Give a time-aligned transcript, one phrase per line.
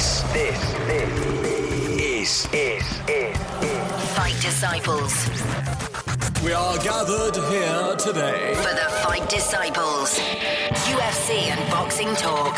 [0.00, 1.12] This, this, this
[2.00, 3.36] is, is, is, is.
[4.16, 5.28] Fight Disciples.
[6.42, 8.54] We are gathered here today.
[8.54, 10.18] For the Fight Disciples.
[10.88, 12.56] UFC and boxing talk.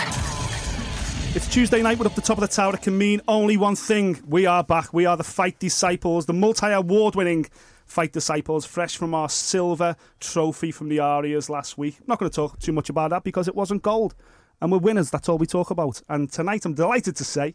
[1.35, 1.99] It's Tuesday night.
[1.99, 2.75] We're up the top of the tower.
[2.75, 4.23] It can mean only one thing.
[4.25, 4.95] We are back.
[4.95, 7.47] We are the Fight Disciples, the multi award winning
[7.87, 11.97] Fight Disciples, fresh from our silver trophy from the Arias last week.
[11.99, 14.15] I'm not going to talk too much about that because it wasn't gold.
[14.63, 15.11] And we're winners.
[15.11, 16.01] That's all we talk about.
[16.09, 17.55] And tonight, I'm delighted to say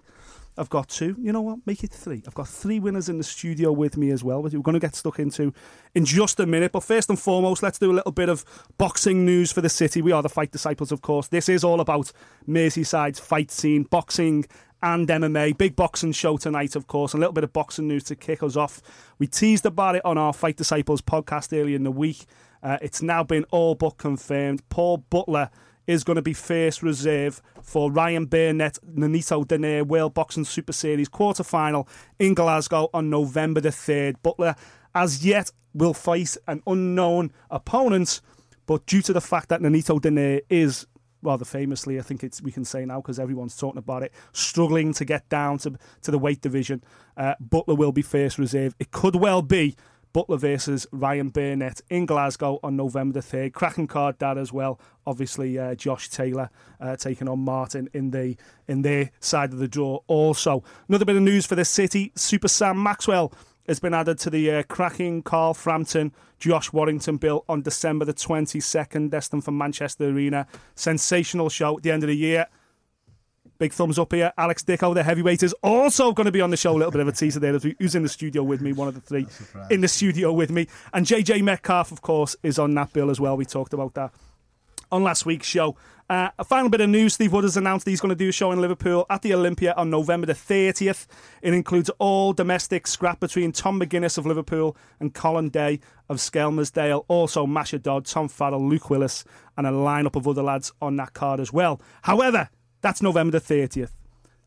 [0.57, 1.16] I've got two.
[1.17, 1.59] You know what?
[1.66, 2.21] Make it three.
[2.27, 4.80] I've got three winners in the studio with me as well, which we're going to
[4.80, 5.53] get stuck into
[5.95, 6.73] in just a minute.
[6.73, 8.43] But first and foremost, let's do a little bit of
[8.77, 10.02] boxing news for the city.
[10.02, 11.30] We are the Fight Disciples, of course.
[11.30, 12.11] This is all about
[12.45, 14.45] Merseyside's fight scene, boxing
[14.83, 15.58] and MMA.
[15.58, 17.13] Big boxing show tonight, of course.
[17.13, 18.81] A little bit of boxing news to kick us off.
[19.17, 22.25] We teased about it on our Fight Disciples podcast earlier in the week.
[22.61, 24.67] Uh, it's now been all but confirmed.
[24.67, 25.52] Paul Butler
[25.87, 31.07] is going to be first reserve for Ryan Burnett, Nonito Donaire World Boxing Super Series
[31.07, 31.88] quarter final
[32.19, 34.21] in Glasgow on November the 3rd.
[34.21, 34.55] Butler,
[34.94, 38.21] as yet, will face an unknown opponent,
[38.66, 40.85] but due to the fact that Nonito Donaire is
[41.21, 44.94] rather famously, I think it's we can say now because everyone's talking about it, struggling
[44.94, 46.83] to get down to to the weight division.
[47.16, 48.75] Uh, Butler will be first reserve.
[48.79, 49.75] It could well be
[50.13, 53.53] Butler versus Ryan Burnett in Glasgow on November the 3rd.
[53.53, 54.80] Cracking card that as well.
[55.05, 58.35] Obviously, uh, Josh Taylor uh, taking on Martin in the
[58.67, 60.00] in their side of the draw.
[60.08, 63.31] Also, another bit of news for the city: Super Sam Maxwell
[63.67, 68.13] has been added to the uh, cracking Carl Frampton, Josh Warrington bill on December the
[68.13, 70.47] 22nd, destined for Manchester Arena.
[70.75, 72.47] Sensational show at the end of the year.
[73.58, 74.31] Big thumbs up here.
[74.38, 76.72] Alex Dicko, the heavyweight, is also going to be on the show.
[76.72, 77.58] A little bit of a teaser there.
[77.58, 78.73] Who's in the studio with me?
[78.73, 79.27] One of the three
[79.69, 80.67] in the studio with me.
[80.94, 83.35] And JJ Metcalf, of course, is on that bill as well.
[83.35, 84.11] We talked about that
[84.91, 85.75] on last week's show.
[86.09, 88.31] Uh, a final bit of news Steve Wood has announced he's going to do a
[88.31, 91.05] show in Liverpool at the Olympia on November the 30th.
[91.41, 97.03] It includes all domestic scrap between Tom McGuinness of Liverpool and Colin Day of Skelmersdale.
[97.09, 99.25] Also, Masha Dodd, Tom Farrell, Luke Willis,
[99.57, 101.81] and a lineup of other lads on that card as well.
[102.03, 102.50] However,
[102.81, 103.91] that's November the 30th.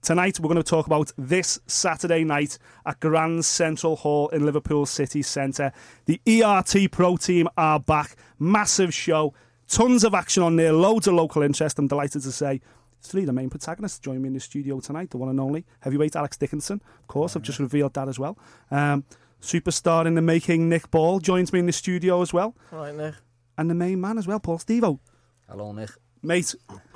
[0.03, 4.87] Tonight, we're going to talk about this Saturday night at Grand Central Hall in Liverpool
[4.87, 5.73] City Centre.
[6.07, 8.17] The ERT Pro team are back.
[8.39, 9.35] Massive show.
[9.69, 10.73] Tons of action on there.
[10.73, 11.79] Loads of local interest.
[11.79, 12.63] I'm delighted to say
[13.03, 15.11] three of the main protagonists join me in the studio tonight.
[15.11, 16.81] The one and only heavyweight Alex Dickinson.
[17.01, 18.39] Of course, I've just revealed that as well.
[18.71, 19.05] Um,
[19.43, 22.57] superstar in the making, Nick Ball, joins me in the studio as well.
[22.73, 23.17] All right, Nick.
[23.59, 24.99] And the main man as well, Paul Stevo.
[25.47, 25.91] Hello, Nick.
[26.23, 26.55] Mate,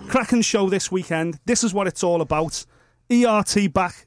[0.08, 1.38] cracking show this weekend.
[1.46, 2.66] This is what it's all about.
[3.10, 4.06] ERT back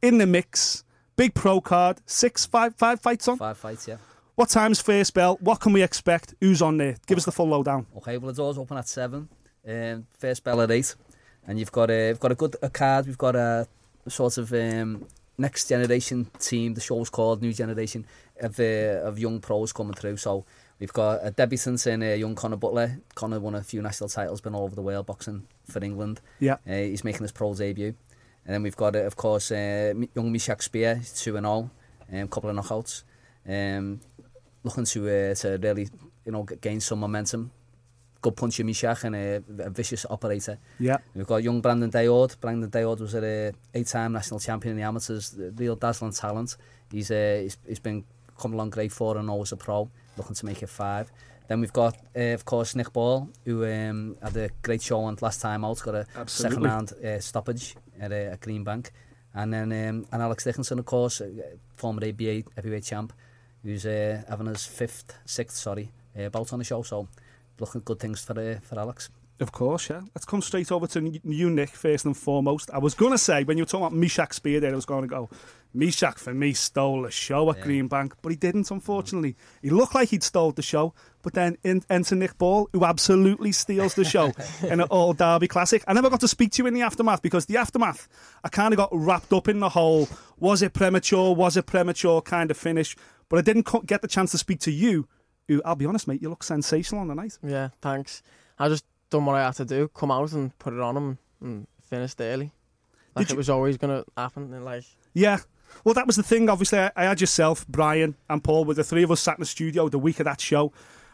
[0.00, 0.84] in the mix.
[1.16, 2.00] Big pro card.
[2.06, 3.38] Six, five, five fights on.
[3.38, 3.96] Five fights, yeah.
[4.36, 5.38] What time's first bell?
[5.40, 6.34] What can we expect?
[6.40, 6.96] Who's on there?
[7.06, 7.86] Give us the full lowdown.
[7.96, 9.28] Okay, well, the doors open at seven.
[9.68, 10.94] Um, first bell at eight,
[11.46, 13.06] and you've got a, you've got a good a card.
[13.06, 13.68] We've got a
[14.08, 15.06] sort of um,
[15.36, 16.74] next generation team.
[16.74, 18.06] The show's called New Generation
[18.40, 20.16] of uh, of young pros coming through.
[20.16, 20.44] So
[20.82, 22.98] we've got a debutant in uh, young Connor Butler.
[23.14, 26.20] Connor won a few national titles, been all over the world boxing for England.
[26.40, 27.94] Yeah, uh, he's making his pro debut.
[28.44, 31.70] And then we've got, uh, of course, uh, young Mishak Spear, 2 and 0,
[32.12, 33.04] a um, couple of knockouts.
[33.48, 34.00] Um,
[34.64, 35.88] looking to uh, to really
[36.26, 37.52] you know gain some momentum.
[38.20, 40.58] Good puncher Mishak and a, a vicious operator.
[40.80, 40.98] Yeah.
[41.14, 42.38] We've got young Brandon Daord.
[42.40, 46.56] Brandon Daord was a eight-time national champion in the amateurs, real dazzling talent.
[46.90, 48.04] He's uh, he's, he's been
[48.36, 51.10] come along great for and always a pro, looking to make it five.
[51.48, 55.18] Then we've got, uh, of course, Nick Ball, who um, had a great show on
[55.20, 56.54] last time out, got a Absolutely.
[56.54, 58.90] second round uh, stoppage at, uh, at Greenbank.
[59.34, 61.28] And then um, and Alex Dickinson, of course, uh,
[61.76, 63.12] former ABA heavyweight champ,
[63.62, 66.82] who's uh, having his fifth, sixth, sorry, uh, bout on the show.
[66.82, 67.08] So
[67.58, 69.08] looking good things for uh, for Alex.
[69.40, 70.02] Of course, yeah.
[70.14, 72.70] Let's come straight over to you, Nick, first and foremost.
[72.72, 74.84] I was going to say, when you were talking about Mishak Spear there, I was
[74.84, 75.30] going to go,
[75.74, 77.64] Mishak, for me, stole the show at Yeah.
[77.64, 78.72] Greenbank, but he didn't, mm.
[78.72, 79.36] unfortunately.
[79.62, 83.52] He looked like he'd stole the show, but then in, enter Nick Ball, who absolutely
[83.52, 84.32] steals the show
[84.62, 85.82] in an all Derby classic.
[85.86, 88.06] I never got to speak to you in the aftermath because the aftermath,
[88.44, 90.08] I kind of got wrapped up in the whole
[90.38, 92.94] was it premature, was it premature kind of finish,
[93.28, 95.08] but I didn't get the chance to speak to you,
[95.48, 97.38] who, I'll be honest, mate, you look sensational on the night.
[97.42, 98.22] Yeah, thanks.
[98.58, 101.18] I just done what I had to do, come out and put it on him
[101.40, 102.52] and finished early.
[103.14, 104.64] Like Did it you- was always going to happen.
[104.64, 105.38] Like, Yeah.
[105.84, 106.48] Well, that was the thing.
[106.48, 109.40] Obviously, I, I had yourself, Brian, and Paul, with the three of us sat in
[109.40, 110.72] the studio the week of that show.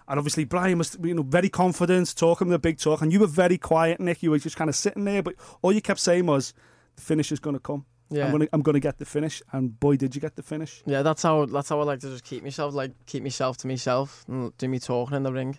[0.09, 3.27] And obviously, Brian was you know very confident, talking the big talk, and you were
[3.27, 4.23] very quiet, Nick.
[4.23, 6.55] You were just kind of sitting there, but all you kept saying was,
[6.97, 7.85] "The finish is going to come.
[8.09, 8.25] yeah.
[8.25, 10.83] I'm going to I'm to get the finish." And boy, did you get the finish!
[10.87, 13.67] Yeah, that's how that's how I like to just keep myself, like keep myself to
[13.67, 15.59] myself and do me talking in the ring.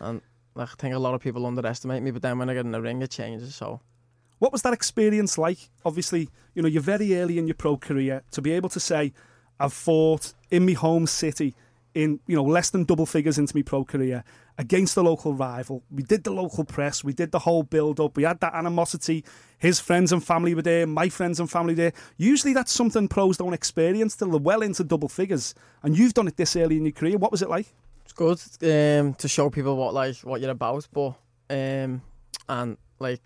[0.00, 0.20] And
[0.54, 2.70] like, I think a lot of people underestimate me, but then when I get in
[2.70, 3.54] the ring, it changes.
[3.56, 3.80] So
[4.42, 5.70] What was that experience like?
[5.84, 9.12] Obviously, you know, you're very early in your pro career to be able to say,
[9.60, 11.54] I've fought in my home city
[11.94, 14.24] in, you know, less than double figures into my pro career
[14.58, 15.84] against the local rival.
[15.92, 19.24] We did the local press, we did the whole build up, we had that animosity.
[19.60, 21.92] His friends and family were there, my friends and family there.
[22.16, 25.54] Usually that's something pros don't experience till they're well into double figures.
[25.84, 27.16] And you've done it this early in your career.
[27.16, 27.68] What was it like?
[28.04, 31.14] It's good um, to show people what like what you're about, but
[31.48, 32.02] um,
[32.48, 33.20] and like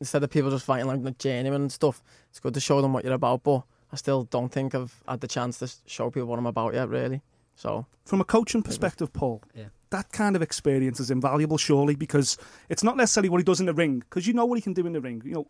[0.00, 2.92] instead of people just fighting like the journeyman and stuff, it's good to show them
[2.92, 3.42] what you're about.
[3.42, 6.74] But I still don't think I've had the chance to show people what I'm about
[6.74, 7.22] yet, really.
[7.54, 9.66] So From a coaching perspective, Paul, Yeah.
[9.90, 12.38] that kind of experience is invaluable, surely, because
[12.68, 14.72] it's not necessarily what he does in the ring, because you know what he can
[14.72, 15.22] do in the ring.
[15.24, 15.46] You know,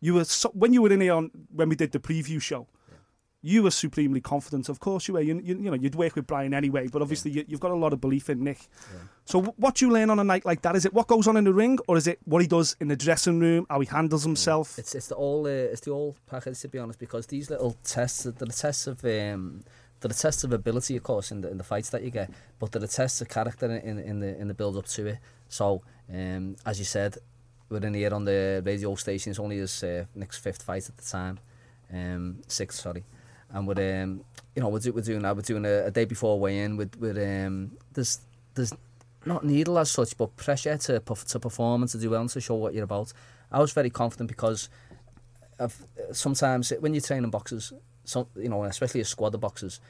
[0.00, 2.66] you were so, when you were in here on when we did the preview show.
[3.40, 5.20] You were supremely confident, of course you were.
[5.20, 7.76] You, you, you know, you'd work with Brian anyway, but obviously you, you've got a
[7.76, 8.66] lot of belief in Nick.
[9.26, 10.74] So, wh- what you learn on a night like that?
[10.74, 12.88] Is it what goes on in the ring, or is it what he does in
[12.88, 14.76] the dressing room, how he handles himself?
[14.76, 17.76] It's it's the all uh, it's the all package to be honest because these little
[17.84, 19.62] tests the tests of um
[20.00, 22.30] they're the tests of ability of course in the in the fights that you get
[22.58, 25.06] but they're the tests of character in, in, in the in the build up to
[25.06, 25.18] it
[25.48, 25.82] so
[26.12, 27.18] um as you said
[27.68, 30.96] we're in here on the radio station it's only his uh, next fifth fight at
[30.96, 31.40] the time
[31.92, 33.04] um sixth sorry
[33.50, 34.24] and we're um
[34.54, 36.96] you know we're, we're doing that we're doing a, a day before weigh in with
[36.98, 38.20] with um there's
[38.54, 38.72] there's
[39.24, 42.40] not needle as such but pressure to to perform and to do well and to
[42.40, 43.12] show what you're about
[43.50, 44.68] I was very confident because
[45.58, 47.72] of sometimes when you're training boxers,
[48.04, 49.80] some you know, especially a squad of boxers,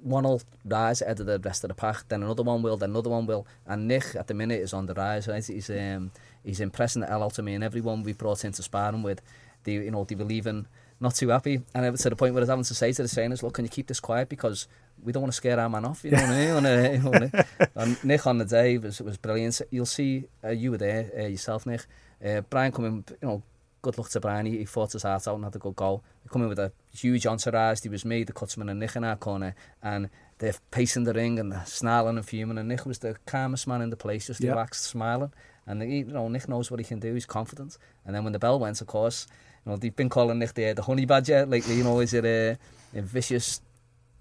[0.00, 2.90] one will rise ahead of the rest of the pack, then another one will, then
[2.90, 3.46] another one will.
[3.66, 5.28] And Nick at the minute is on the rise.
[5.28, 5.44] Right?
[5.44, 6.10] He's um,
[6.44, 9.20] he's impressing the hell out of me, and everyone we brought into sparring with,
[9.64, 10.66] they you know they were leaving
[11.02, 11.60] not too happy.
[11.74, 13.42] And it was to the point where I was having to say to the trainers,
[13.42, 14.28] look, can you keep this quiet?
[14.28, 14.68] Because
[15.02, 17.02] we don't want to scare our man off, you know what I mean?
[17.02, 17.30] You know
[17.74, 19.60] and Nick on the day was, was brilliant.
[19.70, 21.86] You'll see, uh, you were there uh, yourself, Nick.
[22.24, 23.42] Uh, Brian coming, you know,
[23.82, 24.46] good luck to Brian.
[24.46, 26.04] He, he fought his heart out and had a good goal.
[26.22, 27.82] He come in with a huge entourage.
[27.82, 29.56] He was me, the cutsman and Nick in our corner.
[29.82, 30.08] And
[30.38, 32.58] they're pacing the ring and they're snarling and fuming.
[32.58, 34.52] And Nick was the calmest man in the place, just yep.
[34.52, 35.32] relaxed, smiling.
[35.66, 37.12] And he, you know, Nick knows what he can do.
[37.14, 37.76] He's confident.
[38.06, 39.26] And then when the bell went, of course,
[39.64, 41.76] you know, they've been calling Nick the, the honey badger lately.
[41.76, 42.58] You know, is it a,
[42.94, 43.60] a vicious,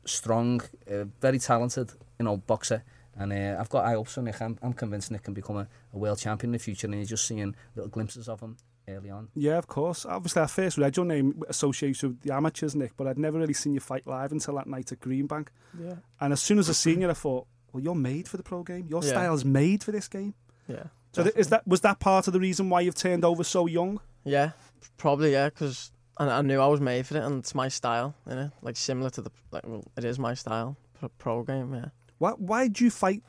[0.05, 2.83] strong, uh, very talented, you know, boxer.
[3.17, 4.41] And uh, I've got high hopes for Nick.
[4.41, 6.87] I'm, I'm convinced Nick can become a, a world champion in the future.
[6.87, 8.57] And you're just seeing little glimpses of him
[8.87, 9.27] early on.
[9.35, 10.05] Yeah, of course.
[10.05, 13.53] Obviously, I first read your name associated with the amateurs, Nick, but I'd never really
[13.53, 15.47] seen you fight live until that night at Greenbank.
[15.79, 18.43] yeah, And as soon as I seen you, I thought, well, you're made for the
[18.43, 18.87] pro game.
[18.89, 19.09] Your Yeah.
[19.09, 20.33] style's made for this game.
[20.67, 20.83] yeah.
[21.13, 23.65] So th- is that was that part of the reason why you've turned over so
[23.65, 23.99] young?
[24.23, 24.51] Yeah,
[24.97, 28.15] probably yeah, because I, I knew I was made for it, and it's my style,
[28.27, 30.77] you know, like similar to the like well, it is my style
[31.17, 31.73] pro, game.
[31.73, 31.85] Yeah,
[32.17, 33.23] Why why do you fight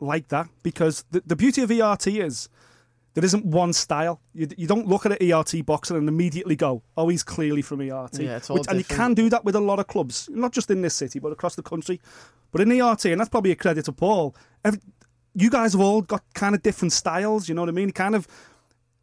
[0.00, 0.48] like that?
[0.62, 2.48] Because the, the beauty of ERT is
[3.14, 4.20] there isn't one style.
[4.34, 7.80] You, you don't look at an ERT boxer and immediately go, oh, he's clearly from
[7.80, 8.18] ERT.
[8.18, 10.52] Yeah, it's all Which- and you can do that with a lot of clubs, not
[10.52, 12.00] just in this city, but across the country.
[12.50, 14.34] But in ERT, and that's probably a credit to Paul,
[14.64, 14.80] every,
[15.34, 17.90] you guys have all got kind of different styles, you know what I mean?
[17.92, 18.26] Kind of,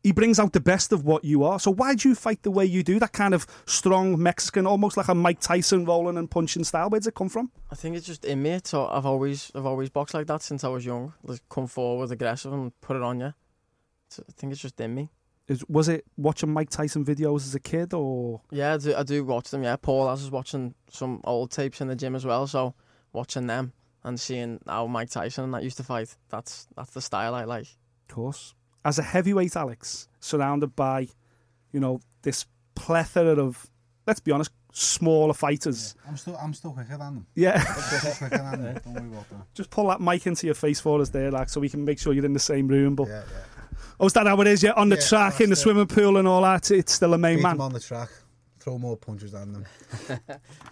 [0.04, 1.60] he brings out the best of what you are.
[1.60, 3.00] So why do you fight the way you do?
[3.00, 6.90] That kind of strong Mexican, almost like a Mike Tyson rolling and punching style.
[6.90, 7.52] Where does it come from?
[7.72, 8.60] I think it's just in me.
[8.64, 11.14] So I've always I've always boxed like that since I was young.
[11.24, 13.34] Like come forward aggressive and put it on you.
[14.10, 15.10] So I think it's just in me.
[15.48, 18.42] Is, was it watching Mike Tyson videos as a kid or?
[18.52, 19.64] Yeah, I do, I do watch them.
[19.64, 22.48] Yeah, Paul has us watching some old tapes in the gym as well.
[22.48, 22.74] So
[23.14, 26.16] watching them and seeing how Mike Tyson and that used to fight.
[26.30, 27.68] That's that's the style I like.
[28.10, 28.56] Of course.
[28.84, 31.08] As a heavyweight, Alex, surrounded by,
[31.72, 32.46] you know, this
[32.76, 33.70] plethora of,
[34.08, 35.96] let's be honest, smaller fighters.
[36.08, 37.28] I'm still, I'm still quicker than them.
[37.36, 37.64] Yeah.
[38.18, 38.82] Quicker than them.
[38.86, 39.54] Don't worry about that.
[39.54, 42.00] Just pull that mic into your face for us there, like, so we can make
[42.00, 42.96] sure you're in the same room.
[42.96, 43.44] But Yeah, yeah.
[44.00, 44.64] oh, is that how it is?
[44.64, 45.58] Yeah, on the Yeah, track, in the it.
[45.58, 46.72] swimming pool and all that.
[46.72, 47.58] It's still a main Beat man.
[47.58, 48.10] them on the track.
[48.60, 49.66] Throw more punches than them.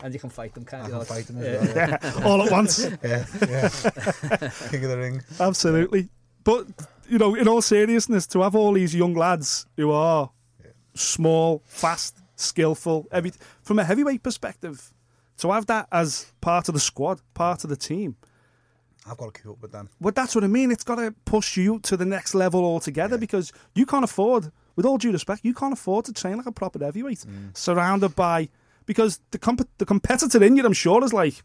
[0.04, 0.94] And you can fight them, can't I you?
[0.94, 1.46] can fight them Yeah.
[1.50, 1.90] as well.
[1.90, 2.80] Yeah, all at once.
[3.04, 3.26] yeah.
[3.48, 3.70] yeah.
[4.70, 5.22] King of the ring.
[5.40, 6.08] Absolutely.
[6.44, 6.68] But,
[7.10, 10.32] you know, in all seriousness, to have all these young lads who are
[10.94, 14.94] small, fast, skillful, every, from a heavyweight perspective,
[15.38, 18.16] to have that as part of the squad, part of the team,
[19.10, 19.90] I've got to keep up with them.
[20.00, 20.72] Well, that's what I mean.
[20.72, 24.86] It's got to push you to the next level altogether because you can't afford, with
[24.86, 27.58] all due respect, you can't afford to train like a proper heavyweight, mm.
[27.58, 28.50] surrounded by
[28.86, 31.36] because the comp- the competitor in you, I'm sure, is like,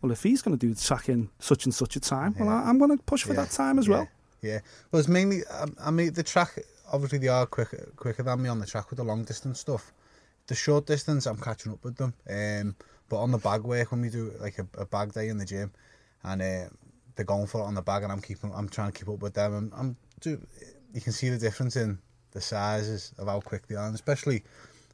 [0.00, 2.48] well, if he's going to do the track in such and such a time, well,
[2.48, 4.08] I, I'm going to push for Yeah, that time as yeah, well.
[4.44, 4.60] Yeah.
[4.90, 6.58] Well, it's mainly, um, I mean, the track,
[6.92, 9.92] obviously they are quicker, quicker than me on the track with the long distance stuff.
[10.46, 12.12] The short distance, I'm catching up with them.
[12.28, 12.76] Um,
[13.08, 15.46] but on the bag work, when we do like a, a bag day in the
[15.46, 15.72] gym,
[16.22, 16.68] and uh,
[17.14, 19.20] they're going for it on the bag, and I'm keeping, I'm trying to keep up
[19.20, 19.54] with them.
[19.54, 20.38] And I'm do,
[20.92, 21.98] you can see the difference in
[22.32, 24.44] the sizes of how quick they are, and especially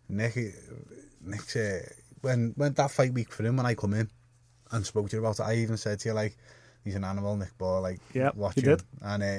[0.09, 0.39] Nick.
[1.23, 1.83] Nick's uh,
[2.23, 4.09] when when that fight week for him when I come in
[4.73, 6.37] and spoke to you about it, I even said to you like,
[6.85, 7.83] he's an animal, Nick Ball.
[7.83, 9.39] Like, you watching and uh,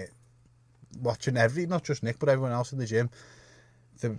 [1.02, 3.10] watching every not just Nick but everyone else in the gym.
[4.00, 4.18] The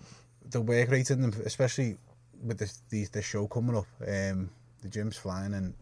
[0.51, 1.97] the work rate in them, especially
[2.43, 4.51] with this these this show coming up, um,
[4.83, 5.75] the gym's flying and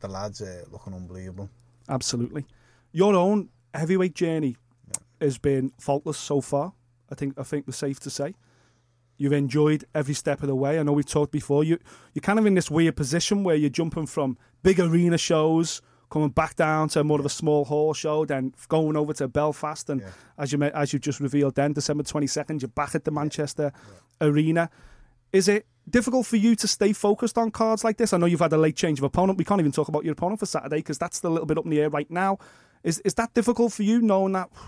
[0.00, 1.48] the lads are looking unbelievable.
[1.88, 2.44] Absolutely.
[2.92, 4.56] Your own heavyweight journey
[5.20, 6.72] has been faultless so far.
[7.10, 8.34] I think I think we're safe to say.
[9.16, 10.80] You've enjoyed every step of the way.
[10.80, 11.64] I know we've talked before.
[11.64, 11.78] You
[12.12, 15.80] you're kind of in this weird position where you're jumping from big arena shows,
[16.12, 19.88] coming back down to more of a small hall show, then going over to Belfast,
[19.90, 20.10] and Yeah.
[20.42, 23.72] as you as you just revealed, then December twenty second, you're back at the Manchester
[24.20, 24.68] Arena.
[25.32, 28.12] Is it difficult for you to stay focused on cards like this?
[28.12, 29.38] I know you've had a late change of opponent.
[29.38, 31.56] We can't even talk about your opponent for Saturday because that's still a little bit
[31.58, 32.38] up in the air right now.
[32.84, 34.50] Is is that difficult for you, knowing that?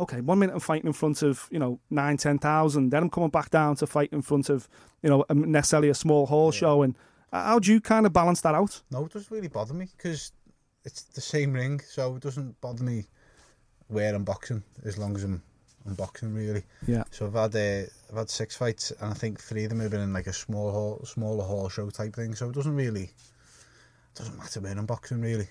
[0.00, 3.10] Okay, one minute I'm fighting in front of you know nine, ten thousand, then I'm
[3.10, 4.68] coming back down to fight in front of
[5.02, 6.96] you know necessarily a small hall show, and
[7.32, 8.82] how do you kind of balance that out?
[8.90, 10.32] No, it doesn't really bother me because
[10.84, 13.04] it's the same ring, so it doesn't bother me
[13.88, 15.42] where I'm boxing as long as I'm,
[15.86, 16.64] I'm boxing really.
[16.86, 19.80] Yeah, So I've had uh, I've had six fights, and I think three of them
[19.80, 22.34] have been in like a small hall, smaller hall show type thing.
[22.34, 23.10] So it doesn't really
[24.14, 25.48] doesn't matter where I'm boxing really.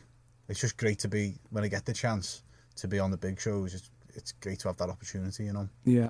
[0.50, 2.43] It's just great to be when I get the chance
[2.75, 3.73] to be on the big shows.
[3.73, 5.69] It's it's great to have that opportunity, you know.
[5.85, 6.09] yeah.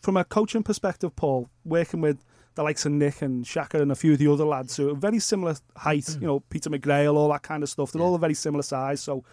[0.00, 2.18] From a coaching perspective, Paul, working with
[2.54, 4.94] the likes of Nick and Shaka and a few of the other lads who are
[4.94, 7.92] very similar height, you know, Peter McGrail, all that kind of stuff.
[7.92, 9.00] They're all a very similar size.
[9.00, 9.24] So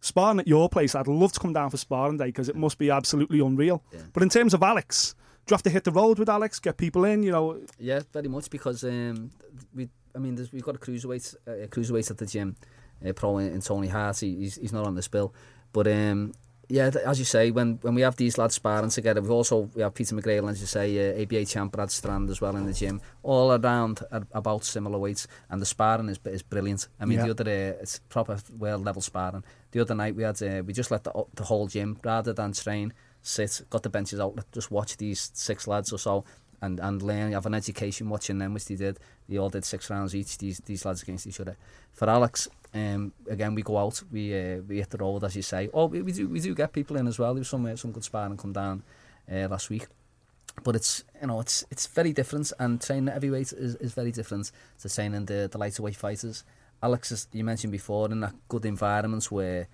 [0.00, 2.78] sparring at your place, I'd love to come down for sparring day because it must
[2.78, 3.82] be absolutely unreal.
[4.12, 5.14] But in terms of Alex,
[5.46, 7.22] do you have to hit the road with Alex, get people in?
[7.22, 9.30] You know, Yeah, very much because um,
[9.74, 12.56] we, I mean, we've got a cruiserweight, uh, a cruiserweight at the gym,
[13.06, 14.20] uh, pro in, in Tony Hart.
[14.20, 15.32] He, he's, he's not on this bill,
[15.72, 16.32] but um,
[16.68, 19.82] yeah, as you say, when when we have these lads sparring together, we also we
[19.82, 20.86] have Peter McGrail, as you say,
[21.18, 24.98] uh, ABA champ Brad Strand as well in the gym, all around at about similar
[24.98, 26.88] weights, and the sparring is is brilliant.
[27.00, 27.24] I mean, Yeah.
[27.26, 29.44] the other day, it's proper world level sparring.
[29.70, 32.52] The other night we had uh, we just let the the whole gym rather than
[32.52, 36.24] train sit, got the benches out, just watch these six lads or so
[36.60, 38.98] and, and learn, have an education watching them, which they did.
[39.28, 41.56] They all did six rounds each, these these lads against each other.
[41.92, 45.42] For Alex, um, again, we go out, we uh, we hit the road, as you
[45.42, 45.70] say.
[45.72, 47.32] Oh, we, we do we do get people in as well.
[47.34, 48.82] There was some, uh, some good sparring come down
[49.30, 49.86] uh, last week.
[50.62, 54.50] But it's you know it's it's very different, and training heavyweight is, is very different
[54.80, 56.44] to training the the lighter weight fighters.
[56.82, 59.66] Alex, as you mentioned before, in that good environments where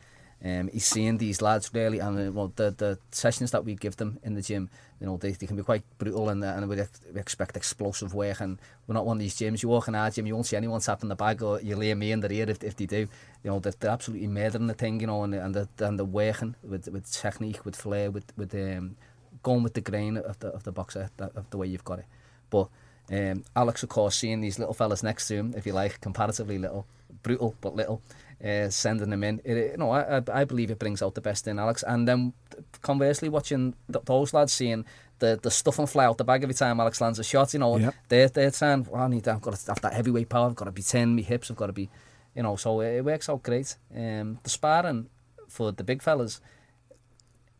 [0.42, 3.96] um, he's seeing these lads really and uh, well, the, the sessions that we give
[3.96, 6.68] them in the gym you know they, they can be quite brutal and, uh, and
[6.68, 9.62] we, we expect explosive work and we're not one of these gyms.
[9.62, 11.94] You walk in our gym you won't see anyone tapping the bag or you lay
[11.94, 13.08] me in their ear if, if they do.
[13.42, 16.04] You know they're, they're absolutely murdering the thing you know and, and, the, and the
[16.04, 18.96] working with, with technique with flair with, with um,
[19.42, 21.98] going with the grain of the, of the boxer that, of the way you've got
[21.98, 22.06] it.
[22.50, 22.68] But
[23.10, 26.58] um, Alex of course seeing these little fellas next to him if you like comparatively
[26.58, 26.86] little
[27.22, 28.00] brutal but little
[28.42, 29.40] uh, sending them in.
[29.44, 31.82] It, you know, I, I- believe it brings out the best in Alex.
[31.86, 32.32] And then
[32.80, 34.84] conversely, watching th- those lads seeing
[35.18, 37.60] the the stuff and fly out the bag every time Alex lands a shot, you
[37.60, 37.90] know, Yeah.
[38.08, 40.46] they're they're saying, well, I need, I've got to have that heavyweight power.
[40.48, 41.88] I've got to be ten, my hips, I've got to be,
[42.34, 42.56] you know.
[42.56, 43.76] So it, it works out great.
[43.94, 45.08] Um, the sparring
[45.48, 46.40] for the big fellas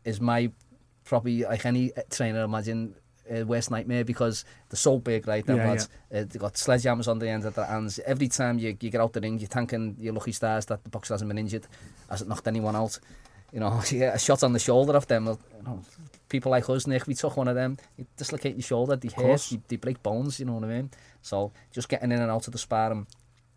[0.03, 0.51] is my
[1.03, 2.95] probably like any trainer imagine
[3.31, 5.45] uh, worst nightmare because they're so big, right?
[5.45, 7.99] Them Yeah, lads, Uh, they got sledgehammers on the end of their hands.
[8.05, 10.89] Every time you, you get out the ring, you're thanking your lucky stars that the
[10.89, 11.67] boxer hasn't been injured,
[12.09, 12.99] hasn't knocked anyone out.
[13.51, 15.25] You know, you get a shot on the shoulder of them.
[15.25, 15.81] You know,
[16.29, 17.77] people like us, Nick, we took one of them.
[17.97, 20.39] You dislocate your shoulder, they hurt, they, they break bones.
[20.39, 20.91] You know what I mean?
[21.21, 23.07] So just getting in and out of the sparring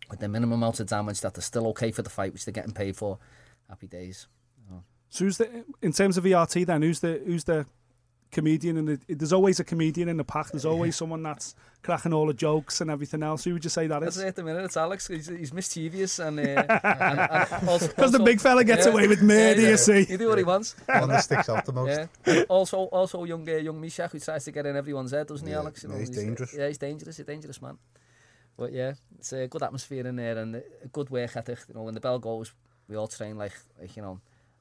[0.09, 2.53] with the minimum amount of damage that they're still okay for the fight, which they're
[2.53, 3.19] getting paid for.
[3.67, 4.27] Happy days.
[5.09, 6.81] So who's the in terms of ERT then?
[6.83, 7.65] Who's the who's the
[8.31, 8.77] comedian?
[8.77, 10.51] And the, there's always a comedian in the pack.
[10.51, 13.43] There's always someone that's cracking all the jokes and everything else.
[13.43, 14.65] Who would you say that That's it at the minute.
[14.65, 15.07] It's Alex.
[15.07, 16.43] He's, he's mischievous and, uh,
[16.83, 18.91] and, and also Because the big fella gets Yeah.
[18.91, 20.03] away with murder, Yeah, you see.
[20.05, 20.75] He do what he wants.
[20.85, 22.07] One that sticks out the most.
[22.25, 22.43] Yeah.
[22.49, 25.53] Also, also young uh, young Mishak who tries to get in everyone's head, doesn't he,
[25.53, 25.85] Yeah, Alex?
[25.89, 26.53] yeah, he's dangerous.
[26.53, 27.17] Yeah, he's dangerous.
[27.17, 27.77] He's a dangerous man.
[28.57, 31.59] But yeah, it's a good atmosphere in there and a good work ethic.
[31.69, 32.51] You know, when the bell goes,
[32.89, 34.19] we all train like like you know,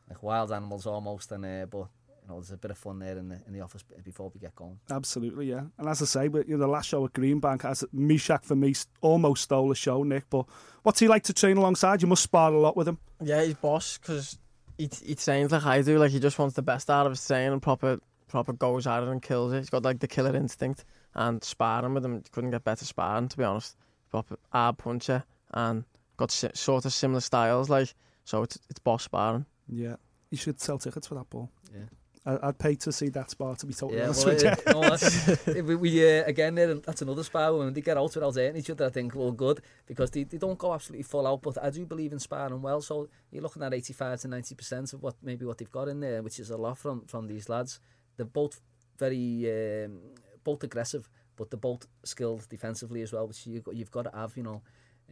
[0.08, 1.32] like wild animals almost.
[1.32, 1.88] And uh, but
[2.28, 4.40] you know, there's a bit of fun there in the in the office before we
[4.40, 4.78] get going.
[4.90, 5.62] Absolutely, yeah.
[5.78, 8.54] And as I say, but you know, the last show at Greenbank, as Mishak for
[8.54, 10.24] me, almost stole the show, Nick.
[10.28, 10.46] But
[10.82, 12.02] what's he like to train alongside?
[12.02, 12.98] You must spar a lot with him.
[13.22, 14.38] Yeah, he's boss because
[14.76, 15.98] he, he trains like I do.
[15.98, 19.02] Like he just wants the best out of his training and proper proper goes at
[19.02, 19.60] it and kills it.
[19.60, 22.14] He's got like the killer instinct and sparring with him.
[22.14, 23.76] You couldn't get better sparring to be honest.
[24.10, 25.84] Proper hard puncher and
[26.18, 27.70] got si- sort of similar styles.
[27.70, 27.94] Like
[28.24, 29.46] so, it's it's boss sparring.
[29.66, 29.96] Yeah,
[30.30, 31.50] you should sell tickets for that ball.
[31.72, 31.84] Yeah.
[32.26, 34.48] I'd pay to see that spar, to be totally Yeah, honest well, with you.
[34.50, 38.34] uh, no, that's- we, we uh, again, that's another spar when they get out without
[38.34, 38.86] hurting each other.
[38.86, 41.42] I think well, good because they, they don't go absolutely full out.
[41.42, 42.80] But I do believe in sparring well.
[42.82, 46.00] So you're looking at 85 to 90 percent of what maybe what they've got in
[46.00, 47.80] there, which is a lot from from these lads.
[48.16, 48.60] They're both
[48.98, 50.00] very um,
[50.44, 54.36] both aggressive, but they're both skilled defensively as well, which you you've got to have,
[54.36, 54.62] you know.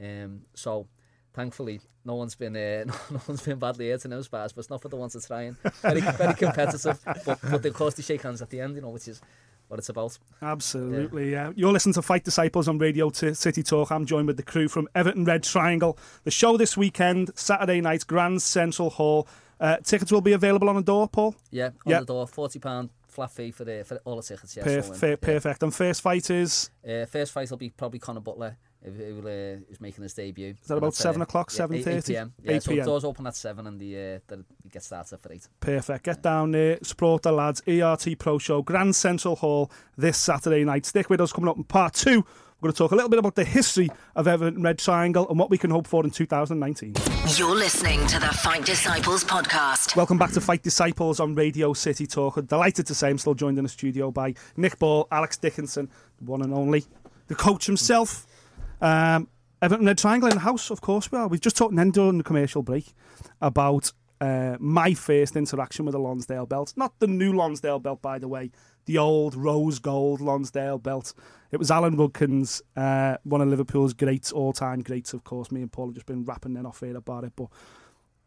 [0.03, 0.87] Um, so.
[1.37, 4.61] Thankfully, no one's been uh, no, no one's been badly hurt in those bars, but
[4.61, 5.55] it's not for the ones that's trying.
[5.83, 8.89] Very very competitive, but, but of course they shake hands at the end, you know,
[8.89, 9.21] which is
[9.69, 10.17] what it's about.
[10.41, 11.53] Absolutely, yeah.
[11.55, 13.91] You're listening to Fight Disciples on Radio T- City Talk.
[13.93, 15.99] I'm joined with the crew from Everton Red Triangle.
[16.25, 19.29] The show this weekend, Saturday night, Grand Central Hall.
[19.61, 21.35] Uh, tickets will be available on the door, Paul.
[21.51, 22.01] Yeah, on Yeah.
[22.01, 24.57] the door, forty pound flat fee for the for all the tickets.
[24.57, 25.17] Yeah, Perf- so, um, fair- yeah.
[25.21, 25.63] Perfect.
[25.63, 29.57] And first fight is Uh, first fight will be probably Conor Butler, who, who uh,
[29.69, 30.55] is making his debut.
[30.61, 32.07] Is that about 7 o'clock, yeah, 8, 7:30?
[32.07, 32.35] p.m.
[32.43, 32.87] Yeah, 8 so p.m.
[32.87, 35.49] doors open at seven, and the uh, the it gets started for eight.
[35.61, 36.05] perfect.
[36.05, 37.63] Get down there, support the lads.
[37.67, 40.87] ERT Pro Show, Grand Central Hall this Saturday night.
[40.87, 42.25] Stick with us coming up in part two.
[42.59, 45.39] We're going to talk a little bit about the history of Everton Red Triangle and
[45.39, 46.95] what we can hope for in 2019.
[47.37, 49.95] You're listening to the Fight Disciples podcast.
[49.95, 52.39] Welcome back to Fight Disciples on Radio City Talk.
[52.39, 55.91] I'm delighted to say I'm still joined in the studio by Nick Ball, Alex Dickinson,
[56.19, 56.87] the one and only,
[57.27, 58.27] the coach himself.
[58.81, 59.29] Um,
[59.63, 61.29] Everton Red Triangle in the house, of course we are.
[61.29, 62.93] We've just talked then during the commercial break
[63.41, 66.75] about uh, my first interaction with the Lonsdale belt.
[66.77, 68.51] Not the new Lonsdale belt, by the way,
[68.85, 71.15] the old rose gold Lonsdale belt.
[71.51, 75.51] It was Alan Rudkin's, uh, one of Liverpool's greats, all-time greats, of course.
[75.51, 77.49] Me and Paul have just been rapping then off here about it, but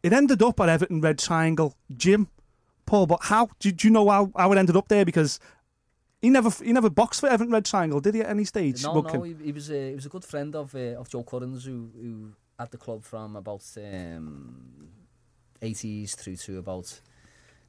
[0.02, 2.28] it ended up at Everton Red Triangle Gym,
[2.86, 3.06] Paul.
[3.06, 5.04] But how did you know how, how it ended up there?
[5.04, 5.38] Because
[6.20, 8.20] he never he never boxed for Everton Red Triangle, did he?
[8.20, 8.82] At any stage?
[8.82, 11.22] No, no, he, he was a he was a good friend of uh, of Joe
[11.22, 14.88] Currans, who who at the club from about um,
[15.62, 17.00] 80s through to about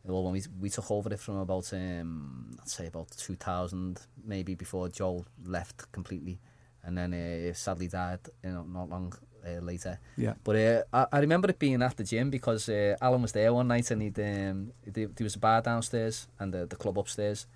[0.03, 4.55] well when we we took over it from about um, I'd say about 2000 maybe
[4.55, 6.39] before Joe left completely,
[6.83, 9.13] and then uh, sadly died you know not long
[9.45, 9.99] uh, later.
[10.17, 10.33] Yeah.
[10.43, 13.53] But uh, I, I remember it being at the gym because uh, Alan was there
[13.53, 16.99] one night and he'd um, there, there was a bar downstairs and the, the club
[16.99, 17.47] upstairs.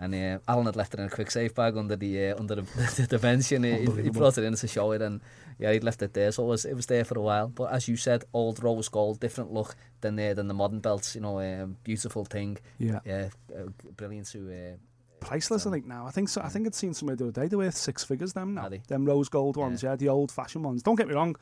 [0.00, 2.54] And uh, Alan had left it in a Kwik Save bag under the uh, under
[2.54, 5.02] the, the, the bench, and he, he brought it in to show it.
[5.02, 5.20] And
[5.58, 7.48] yeah, he'd left it there, so it was it was there for a while.
[7.48, 11.14] But as you said, old rose gold, different look than the than the modern belts.
[11.14, 12.56] You know, um, beautiful thing.
[12.78, 13.00] Yeah.
[13.04, 14.50] yeah, uh, brilliant to.
[14.50, 14.76] Uh,
[15.20, 16.06] Priceless, I think now.
[16.06, 16.40] I think so.
[16.42, 17.46] I think I'd seen somewhere the other day.
[17.46, 18.32] They're worth six figures.
[18.32, 18.70] Them now.
[18.88, 20.82] Them rose gold ones, yeah, the old fashioned ones.
[20.82, 21.36] Don't get me wrong.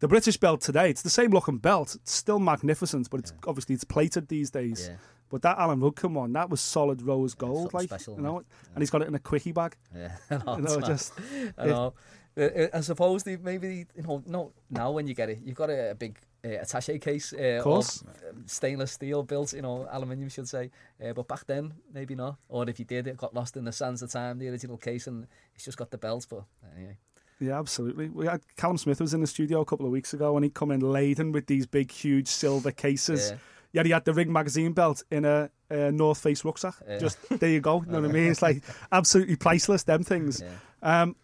[0.00, 1.96] The British belt today, it's the same looking belt.
[1.96, 4.88] It's still magnificent, but it's obviously it's plated these days.
[4.88, 4.96] Yeah.
[5.30, 8.32] But that Alan Rudkin one, that was solid rose gold, something like special, you know,
[8.34, 9.76] wasn't and he's got it in a quickie bag.
[9.94, 11.12] yeah, I know, You know, just
[11.58, 11.94] I know.
[12.36, 15.70] Uh, I suppose they maybe you know no now when you get it you've got
[15.70, 18.02] a, a big uh, attaché case uh, Course.
[18.02, 18.08] of
[18.46, 20.70] stainless steel built you know aluminium should say
[21.04, 23.72] uh, but back then maybe not or if you did it got lost in the
[23.72, 26.44] sands of time the original case and it's just got the belt but
[26.76, 26.96] anyway
[27.40, 28.08] Yeah, absolutely.
[28.08, 30.54] We had Callum Smith was in the studio a couple of weeks ago, and he'd
[30.54, 33.30] come in laden with these big, huge silver cases.
[33.30, 33.36] Yeah.
[33.72, 36.74] Yeah, he had the Ring magazine belt in a, a North Face rucksack.
[36.88, 36.98] Yeah.
[36.98, 37.82] Just there you go.
[37.84, 38.30] You know what I mean?
[38.30, 39.82] It's like absolutely priceless.
[39.84, 40.42] Them things.
[40.42, 41.16] yeah Um,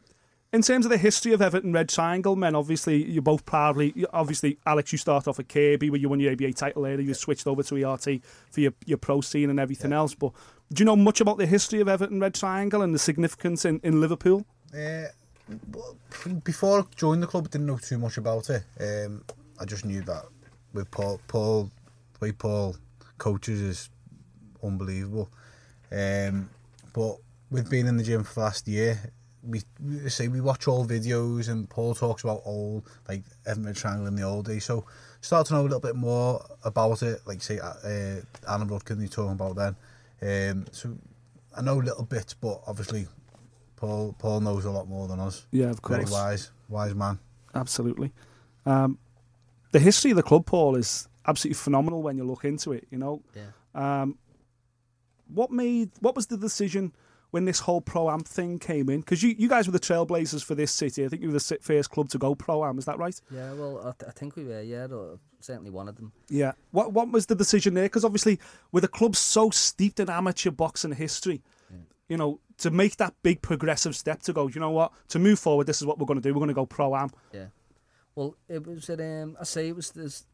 [0.53, 4.07] in terms of the history of Everton Red Triangle, men, obviously you're both proudly.
[4.13, 7.03] Obviously, Alex, you start off at Kirkby where you won your ABA title later.
[7.03, 10.15] You switched over to ERT for your, your pro scene and everything else.
[10.15, 10.31] But
[10.73, 13.81] do you know much about the history of Everton Red Triangle and the significance in,
[13.83, 14.47] in Liverpool?
[14.73, 15.07] Uh,
[16.45, 18.63] before I joined the club, I didn't know too much about it.
[18.81, 19.25] Um,
[19.61, 20.25] I just knew that
[20.73, 21.84] with Paul, Paul, the
[22.21, 22.77] way Paul
[23.19, 23.91] coaches is
[24.63, 25.31] unbelievable.
[25.93, 26.51] Um,
[26.93, 27.17] but
[27.51, 28.99] with being in the gym for the last year,
[29.43, 34.07] we, we say we watch old videos and Paul talks about old like Everton Triangle
[34.07, 34.65] in the old days.
[34.65, 34.85] So
[35.21, 37.21] start to know a little bit more about it.
[37.27, 39.77] Like say uh, uh, Alan Rudkin, you talking about then.
[40.23, 40.97] Um, so
[41.57, 43.07] I know a little bit, but obviously
[43.77, 45.47] Paul Paul knows a lot more than us.
[45.51, 46.13] Yeah, of Very course.
[46.13, 47.19] wise, wise man.
[47.55, 48.13] Absolutely.
[48.67, 48.99] Um,
[49.73, 52.87] the history of the club, Paul, is absolutely phenomenal when you look into it.
[52.91, 53.43] You know, yeah
[53.75, 54.19] um,
[55.27, 56.93] what made what was the decision
[57.31, 59.01] when this whole pro am thing came in?
[59.01, 61.05] Because you, you guys were the trailblazers for this city.
[61.05, 62.79] I think you were the first club to go pro am.
[62.79, 63.21] Is that right?
[63.31, 66.53] yeah well I, th- I think we were yeah or certainly one of them Yeah.
[66.71, 67.85] What what was the decision there?
[67.85, 68.39] Because obviously,
[68.73, 71.43] with a club so steeped in amateur boxing history,
[72.09, 75.39] you know, to make that big progressive step to go, you know what, to move
[75.39, 76.33] forward, this is what we're going to do.
[76.35, 77.11] We're going to go pro am.
[77.33, 77.47] Yeah.
[78.15, 80.27] Well, it was at, um, I say it was this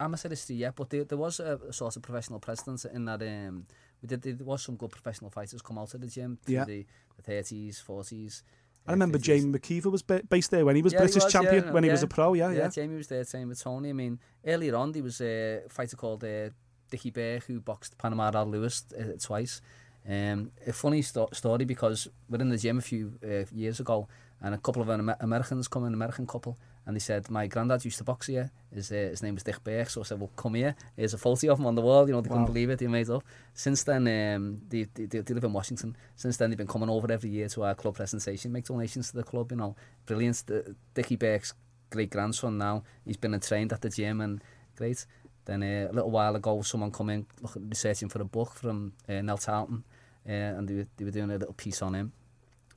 [0.00, 3.66] amateur yeah, but there, there was a, sort of professional precedence in that um,
[4.02, 6.64] we did there was some good professional fighters come out of the gym through Yeah.
[6.64, 6.86] the,
[7.22, 8.42] the 30s, 40s.
[8.86, 9.22] I remember 50s.
[9.22, 11.70] Jamie McKeever was ba- based there when he was Yeah, he British was, champion, yeah,
[11.72, 12.32] when he was a pro.
[12.34, 12.68] Yeah, yeah.
[12.68, 13.90] Jamie was there, same with Tony.
[13.90, 16.48] I mean, earlier on, there was a fighter called uh,
[16.90, 19.60] Dickie Bear, who boxed Panama Al Lewis uh, twice.
[20.08, 24.08] Um, a funny sto- story because we're in the gym a few uh, years ago,
[24.40, 27.84] and a couple of Amer- Americans come, an American couple, and they said, my granddad
[27.84, 28.50] used to box here.
[28.74, 29.84] His, uh, his name was Dick Bear.
[29.84, 30.74] So I said, well, come here.
[30.96, 32.06] Here's a photo of him on the wall.
[32.06, 32.78] You know, they couldn't believe it.
[32.78, 33.22] They made up.
[33.52, 35.96] Since then, um, they, they, they, live in Washington.
[36.16, 39.16] Since then, they've been coming over every year to our club presentation, make donations to
[39.16, 39.76] the club, you know.
[40.06, 40.42] Brilliant.
[40.46, 41.54] The, Dickie Bear's
[41.90, 44.42] great-grandson now, he's been trained at the gym and
[44.76, 45.04] great.
[45.44, 48.92] Then uh, a little while ago, someone come in looking, researching for a book from
[49.08, 49.84] uh, Nel Tarleton,
[50.26, 52.12] uh, and they were, they were doing a little piece on him.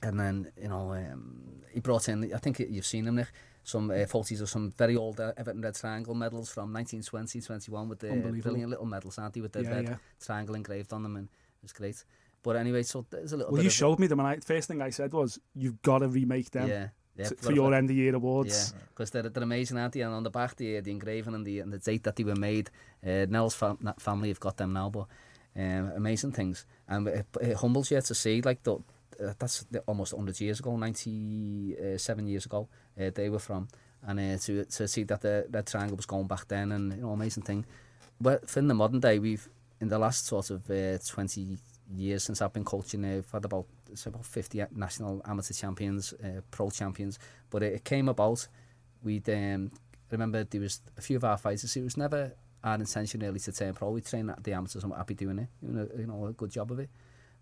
[0.02, 3.32] And then, you know, um, he brought in, I think you've seen him, Nick,
[3.64, 7.90] some uh, photos of some very old uh, Everton Red Triangle medals from 1920, 21
[7.90, 9.96] with the brilliant little medals, aren't they, with the Yeah, red yeah.
[10.24, 12.04] triangle engraved on them, and it was great.
[12.44, 14.82] But anyway, so there's a little Well, you showed me them, and I, first thing
[14.82, 17.30] I said was, you've got to remake them Yeah, yeah.
[17.40, 18.74] for your end of year Yeah, awards.
[18.90, 20.02] because they're, they're amazing, aren't they?
[20.02, 22.36] And on the back, the, the engraving and the, and the date that they were
[22.36, 22.70] made,
[23.06, 25.08] uh, Nell's fam- that family have got them now, but
[25.56, 26.66] um, amazing things.
[26.90, 30.60] And it, it humbles you to see, like, the, uh, that's the, almost 100 years
[30.60, 32.68] ago, 97 years ago,
[33.00, 33.68] uh, they were from.
[34.06, 37.02] And uh, to, to see that the Red Triangle was going back then, and, you
[37.02, 37.66] know, amazing thing.
[38.20, 39.48] But in the modern day, we've,
[39.80, 41.58] in the last sort of uh, 20
[41.96, 46.14] years since I've been coaching, uh, we've had about, it's about 50 national amateur champions,
[46.52, 47.20] pro champions.
[47.50, 48.48] But it, it came about
[49.04, 49.72] we'd um,
[50.10, 51.76] remember there was a few of our fighters.
[51.76, 53.90] It was never our intention really to turn pro.
[53.92, 55.48] We train at the amateurs and we're happy doing it.
[55.62, 56.90] You know, you know, a good job of it.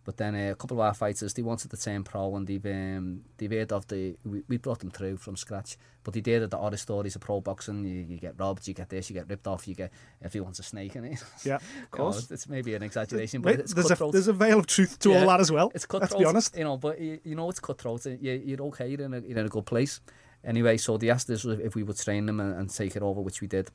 [0.03, 2.65] But then uh, a couple of our fighters, they wanted to turn pro and they've
[2.65, 5.77] um, they've heard of the we, we brought them through from scratch.
[6.03, 7.85] But they of the horror stories of pro boxing.
[7.85, 9.91] You, you get robbed, you get this, you get ripped off, you get
[10.23, 11.23] everyone's a snake in it.
[11.45, 12.31] Yeah, of You know, course.
[12.31, 15.11] it's maybe an exaggeration, but Wait, it's there's, a, there's a veil of truth to
[15.11, 15.71] Yeah, all that as well.
[15.75, 16.57] It's Let's be honest.
[16.57, 18.05] you know, but you, you know it's cutthroat.
[18.05, 20.01] You, you're okay, you're in, a, you're in a good place.
[20.43, 23.21] Anyway, so they asked us if we would train them and, and take it over,
[23.21, 23.69] which we did.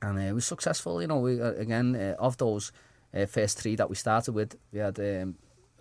[0.00, 2.72] And uh, it was successful, you know, we, uh, again, uh, of those
[3.12, 5.34] uh, first three that we started with, we had um,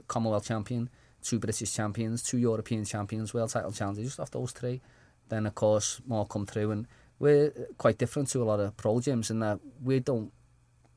[0.10, 0.89] Commonwealth champion,
[1.24, 4.82] two British champions, two European champions, world title challengers, just off those three.
[5.30, 6.88] Then, of course, more come through, and
[7.19, 10.34] we're uh, quite different to a lot of pro gyms in that we don't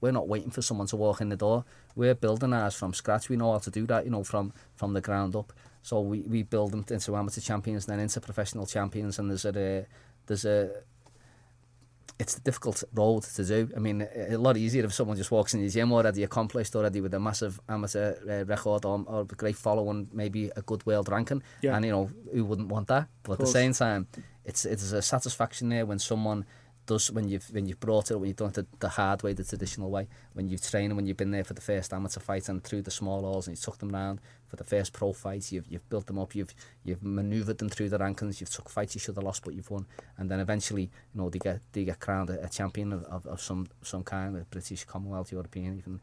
[0.00, 1.64] we're not waiting for someone to walk in the door.
[1.94, 3.28] We're building ours from scratch.
[3.28, 5.52] We know how to do that, you know, from from the ground up.
[5.82, 9.80] So we, we build them into amateur champions, then into professional champions, and there's a
[9.80, 9.84] uh,
[10.26, 10.82] there's a
[12.18, 13.68] it's a difficult role to do.
[13.76, 17.00] I mean, a lot easier if someone just walks in the gym already accomplished already
[17.00, 21.08] with a massive amateur uh, record or, or a great following, maybe a good world
[21.08, 21.42] ranking.
[21.62, 21.76] Yeah.
[21.76, 23.08] And you know, who wouldn't want that?
[23.22, 24.06] But at the same time,
[24.44, 26.44] it's it's a satisfaction there when someone
[26.86, 29.32] does when you've when you've brought it when you've done it the, the hard way,
[29.32, 32.48] the traditional way, when you've trained when you've been there for the first amateur fight
[32.48, 34.20] and through the small halls and you took them round
[34.52, 37.88] for the first pro fight, you've you've built them up, you've you've manoeuvred them through
[37.88, 39.86] the rankings, you've took fights you should have lost but you've won,
[40.18, 43.26] and then eventually you know they get they get crowned a, a champion of, of,
[43.26, 45.94] of some some kind, a British, Commonwealth, European, even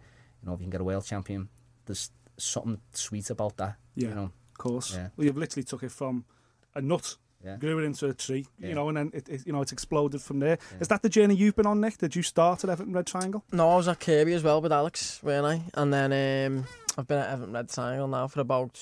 [0.42, 1.48] you know if you can get a world champion,
[1.86, 3.76] there's something sweet about that.
[3.94, 4.10] Yeah.
[4.10, 4.96] you know, Of course.
[4.96, 5.10] Yeah.
[5.16, 6.26] Well, you've literally took it from
[6.74, 7.58] a nut, Yeah.
[7.58, 8.70] grew it into a tree, Yeah.
[8.70, 10.58] you know, and then it, it, you know it's exploded from there.
[10.80, 11.98] Is that the journey you've been on, Nick?
[11.98, 13.44] Did you start at Everton Red Triangle?
[13.52, 15.62] No, I was at Kirkby as well with Alex, weren't I?
[15.80, 16.66] And then um,
[17.00, 18.78] I've been at Everton Red Triangle now for about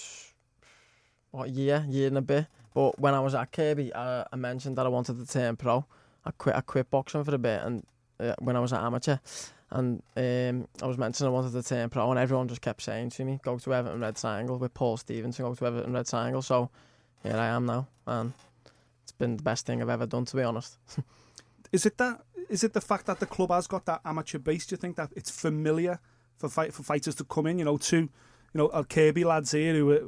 [1.30, 2.48] what year, year and a bit.
[2.74, 5.86] But when I was at Kirkby, I, I mentioned that I wanted to turn pro.
[6.26, 6.56] I quit.
[6.56, 7.86] I quit boxing for a bit, and
[8.20, 9.18] uh, when I was at amateur,
[9.70, 13.12] and um, I was mentioning I wanted to turn pro, and everyone just kept saying
[13.12, 15.46] to me, "Go to Everton Red Triangle with Paul Stevenson.
[15.46, 16.72] Go to Everton Red Triangle." So
[17.22, 18.34] here I am now, and
[19.04, 20.78] it's been the best thing I've ever done, to be honest.
[21.72, 22.22] Is it that?
[22.50, 24.66] Is it the fact that the club has got that amateur base?
[24.66, 26.00] Do you think that it's familiar
[26.38, 27.60] for fight for fighters to come in?
[27.60, 28.10] You know, two, you
[28.56, 30.02] know, our Kirkby lads here who are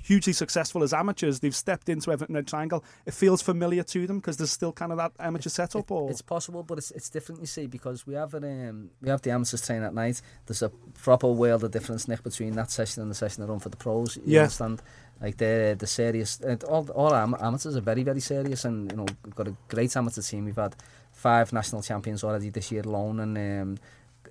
[0.00, 1.40] hugely successful as amateurs.
[1.40, 2.84] They've stepped into Everton Red Triangle.
[3.04, 5.90] It feels familiar to them because there's still kind of that amateur setup.
[5.90, 7.40] Or It's possible, but it's it's different.
[7.40, 10.22] You see, because we have an um, we have the amateurs train at night.
[10.46, 10.70] There's a
[11.02, 13.76] proper world of difference, Nick, between that session and the session they run for the
[13.76, 14.16] pros.
[14.16, 14.40] You Yeah.
[14.42, 14.82] understand?
[15.20, 16.40] Like the the serious.
[16.68, 19.94] All all am- amateurs are very very serious, and you know we've got a great
[19.96, 20.44] amateur team.
[20.44, 20.76] We've had
[21.10, 23.36] five national champions already this year alone, and.
[23.36, 23.78] Um,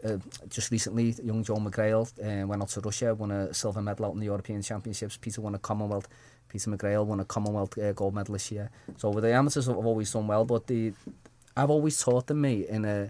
[0.03, 0.17] uh,
[0.49, 4.13] just recently, young Joe McGrail uh, went out to Russia, won a silver medal out
[4.13, 5.17] in the European Championships.
[5.17, 6.07] Peter won a Commonwealth.
[6.49, 8.69] Peter McGrail won a Commonwealth uh, gold medal this year.
[8.97, 10.93] So with the amateurs I've always done well, but the
[11.55, 13.09] I've always taught them, me in a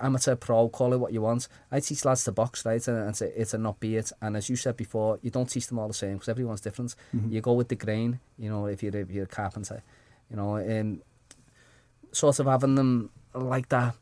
[0.00, 1.48] amateur pro, call it what you want.
[1.70, 4.12] I teach lads to box, right, and, and say it's a not be it.
[4.20, 6.94] And as you said before, you don't teach them all the same because everyone's different.
[7.30, 9.82] You go with the grain, you know, if you're, if you're a carpenter,
[10.30, 11.02] you know, and
[12.12, 13.94] sort of having them like that.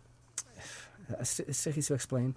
[1.21, 2.35] It's, it's tricky to explain.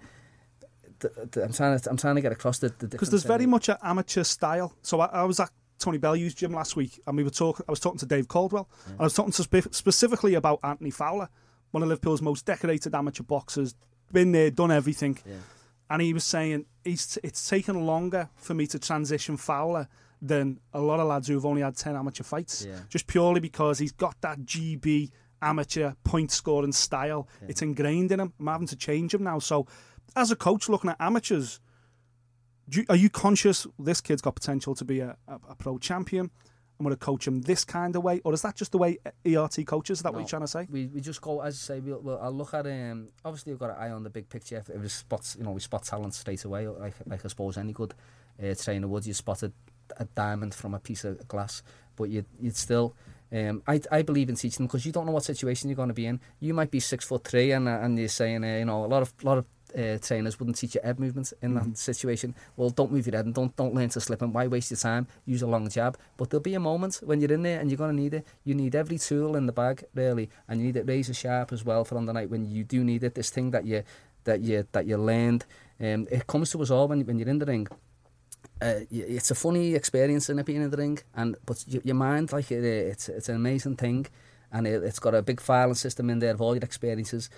[1.00, 3.40] The, the, I'm trying to I'm trying to get across the the because there's difference
[3.40, 4.74] very much an amateur style.
[4.82, 7.66] So I, I was at Tony Bellew's gym last week, and we were talking.
[7.68, 10.92] I was talking to Dave Coldwell, and I was talking to spe- specifically about Anthony
[10.92, 11.30] Fowler,
[11.72, 13.76] one of Liverpool's most decorated amateur boxers,
[14.12, 15.18] been there, done everything.
[15.26, 15.36] Yeah.
[15.90, 19.88] And he was saying he's it's taken longer for me to transition Fowler
[20.22, 22.66] than a lot of lads who've only had 10 amateur fights.
[22.66, 22.80] Yeah.
[22.90, 25.12] Just purely because he's got that GB
[25.42, 27.28] amateur point scoring style.
[27.48, 28.34] It's ingrained in him.
[28.40, 29.40] I'm having to change him now.
[29.40, 29.68] So,
[30.16, 31.60] as a coach looking at amateurs,
[32.70, 35.78] do you, are you conscious this kid's got potential to be a, a, a pro
[35.78, 36.32] champion?
[36.80, 38.98] I'm going to coach him this kind of way, or is that just the way
[39.26, 40.00] ERT coaches?
[40.00, 40.68] Is that what you're trying to say?
[40.70, 41.80] We, we just go as I say.
[41.80, 43.10] We'll, we'll, I'll look at um.
[43.24, 44.58] Obviously, we've got an eye on the big picture.
[44.58, 46.68] If, if we spots, you know, we spot talent straight away.
[46.68, 47.94] Like like I suppose any good
[48.44, 49.06] uh, trainer would.
[49.06, 49.54] You spotted
[49.98, 51.64] a diamond from a piece of glass,
[51.96, 52.96] but you you'd still.
[53.36, 55.90] Um, I I believe in teaching them because you don't know what situation you're going
[55.90, 56.22] to be in.
[56.40, 58.88] You might be six foot three, and uh, and you're saying, uh, you know, a
[58.88, 59.46] lot of lot of
[59.78, 62.34] uh, trainers wouldn't teach you head movements in that situation.
[62.56, 64.78] Well, don't move your head and don't don't learn to slip and why waste your
[64.78, 65.08] time?
[65.26, 65.98] Use a long jab.
[66.18, 68.26] But there'll be a moment when you're in there and you're going to need it.
[68.46, 71.66] You need every tool in the bag really, and you need it razor sharp as
[71.66, 73.16] well for on the night when you do need it.
[73.16, 73.84] This thing that you
[74.24, 75.46] that you that you learned,
[75.82, 77.68] um, it comes to us all when when you're in the ring.
[78.62, 82.32] Uh, it's a funny experience in it being in the ring, and but your mind,
[82.32, 84.08] like it, it's it's an amazing thing,
[84.52, 87.30] and it, it's got a big filing system in there of all your experiences.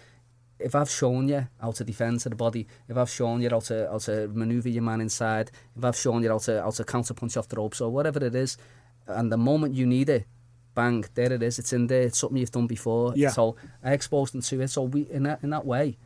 [0.59, 3.59] If I've shown you how to defend to the body, if I've shown you how
[3.59, 6.83] to how to maneuver your man inside, if I've shown you how to how to
[6.83, 8.57] counter punch off the ropes or whatever it is,
[9.07, 10.25] and the moment you need it,
[10.73, 11.59] bang, there it is.
[11.59, 12.03] It's in there.
[12.03, 13.13] It's something you've done before.
[13.15, 13.29] Yeah.
[13.29, 14.69] So I exposed them to it.
[14.69, 15.97] So we in that in that way,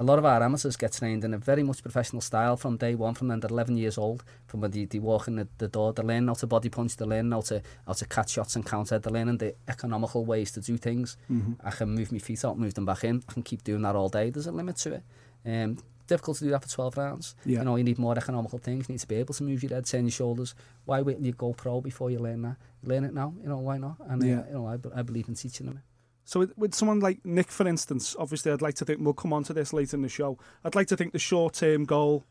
[0.00, 2.94] a lot of our amateurs get trained in a very much professional style from day
[2.94, 5.66] one, from when they're 11 years old, from when they, they walk in the, the
[5.68, 8.54] door, they're learning how to body punch, they're learning how to, how to catch shots
[8.56, 11.16] and counter, they're learning the economical ways to do things.
[11.64, 13.96] I can move my feet out, move them back in, I can keep doing that
[13.96, 14.30] all day.
[14.30, 15.02] There's a limit to it.
[15.44, 17.34] Um, difficult to do that for 12 rounds.
[17.44, 17.58] Yeah.
[17.58, 19.74] You know, you need more economical things, you need to be able to move your
[19.74, 20.54] head, turn your shoulders.
[20.84, 22.56] Why wait till you go pro before you learn that?
[22.84, 23.96] Learn it now, you know, why not?
[24.08, 24.40] And, Yeah.
[24.40, 25.82] uh, you know, I, I believe in teaching them.
[26.28, 29.32] So with, with someone like Nick, for instance, obviously I'd like to think we'll come
[29.32, 30.36] on to this later in the show.
[30.62, 32.26] I'd like to think the short-term goal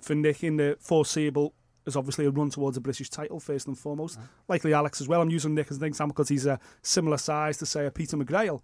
[0.00, 1.52] for Nick in the foreseeable
[1.84, 4.18] is obviously a run towards a British title first and foremost.
[4.48, 5.20] Likely Alex as well.
[5.20, 8.16] I'm using Nick as an example because he's a similar size to say a Peter
[8.16, 8.62] McGrail.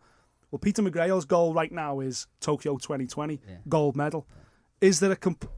[0.50, 3.56] Well, Peter McGrail's goal right now is Tokyo 2020 Yeah.
[3.68, 4.26] gold medal.
[4.80, 5.50] Is there a comp-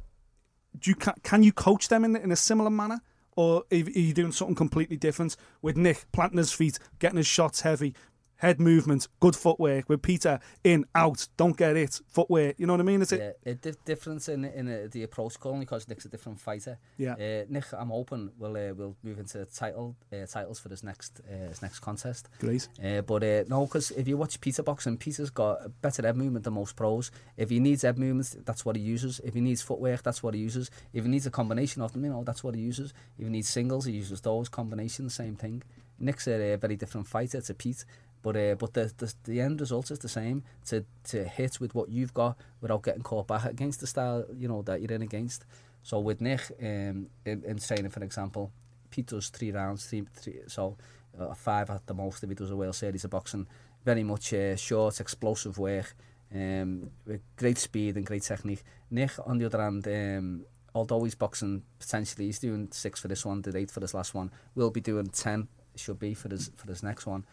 [0.76, 3.00] do you can, can you coach them in in a similar manner?
[3.36, 7.60] Or are you doing something completely different with Nick planting his feet, getting his shots
[7.60, 7.94] heavy,
[8.40, 9.88] head movement, good footwork.
[9.88, 12.56] With Peter in, out, don't get it, footwork.
[12.58, 13.02] You know what I mean?
[13.02, 13.38] Is it?
[13.44, 16.78] Yeah, a di- difference in in uh, the approach only because Nick's a different fighter.
[16.96, 17.14] Yeah.
[17.14, 21.20] Uh, Nick, I'm hoping will uh, will move into title uh, titles for this next
[21.30, 22.28] uh, his next contest.
[22.38, 22.68] Great.
[22.82, 26.44] Uh, but uh, no, because if you watch Peter boxing, Peter's got better head movement
[26.44, 27.10] than most pros.
[27.36, 29.20] If he needs head movements, that's what he uses.
[29.22, 30.70] If he needs footwork, that's what he uses.
[30.92, 32.92] If he needs a combination of them, you know, that's what he uses.
[33.18, 35.14] If he needs singles, he uses those combinations.
[35.14, 35.62] Same thing.
[35.98, 37.84] Nick's a, uh, very different fighter to Pete.
[38.22, 41.74] But uh, but the, the the end result is the same to to hit with
[41.74, 45.02] what you've got without getting caught back against the style you know that you're in
[45.02, 45.44] against.
[45.82, 48.52] So with Nick um, in, in training, for example,
[48.90, 50.76] Pete does three rounds, three, three so
[51.18, 53.46] uh, five at the most if he does a World Series of boxing.
[53.84, 55.94] Very much uh, short, explosive work,
[56.34, 58.62] um, with great speed and great technique.
[58.90, 63.24] Nick, on the other hand, um, although he's boxing potentially, he's doing six for this
[63.24, 64.30] one, did eight for this last one.
[64.54, 67.24] Will be doing ten, should be for his for this next one.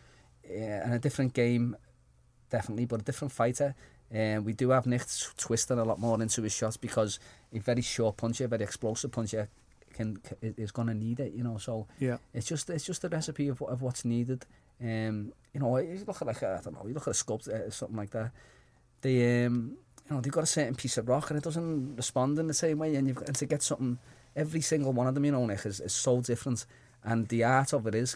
[0.50, 0.54] Uh,
[0.86, 1.76] and a different game,
[2.50, 3.76] definitely, but a different fighter.
[4.14, 5.04] Um, we do have Nick
[5.38, 7.20] twisting a lot more into his shots because
[7.54, 9.50] a very short puncher, very explosive puncher,
[9.94, 11.34] can, is going to need it.
[11.34, 12.18] You know, so Yeah.
[12.34, 14.46] it's just it's just a recipe of, what- of what's needed.
[14.82, 17.24] Um, you know, you look at like a, I don't know, you look at a
[17.24, 18.32] sculpt, uh, something like that.
[19.02, 19.78] They um,
[20.10, 22.54] you know, they've got a certain piece of rock and it doesn't respond in the
[22.54, 23.98] same way, and you've got and to get something.
[24.36, 26.66] Every single one of them, you know, Nick, is, is so different,
[27.04, 28.16] and the art of it is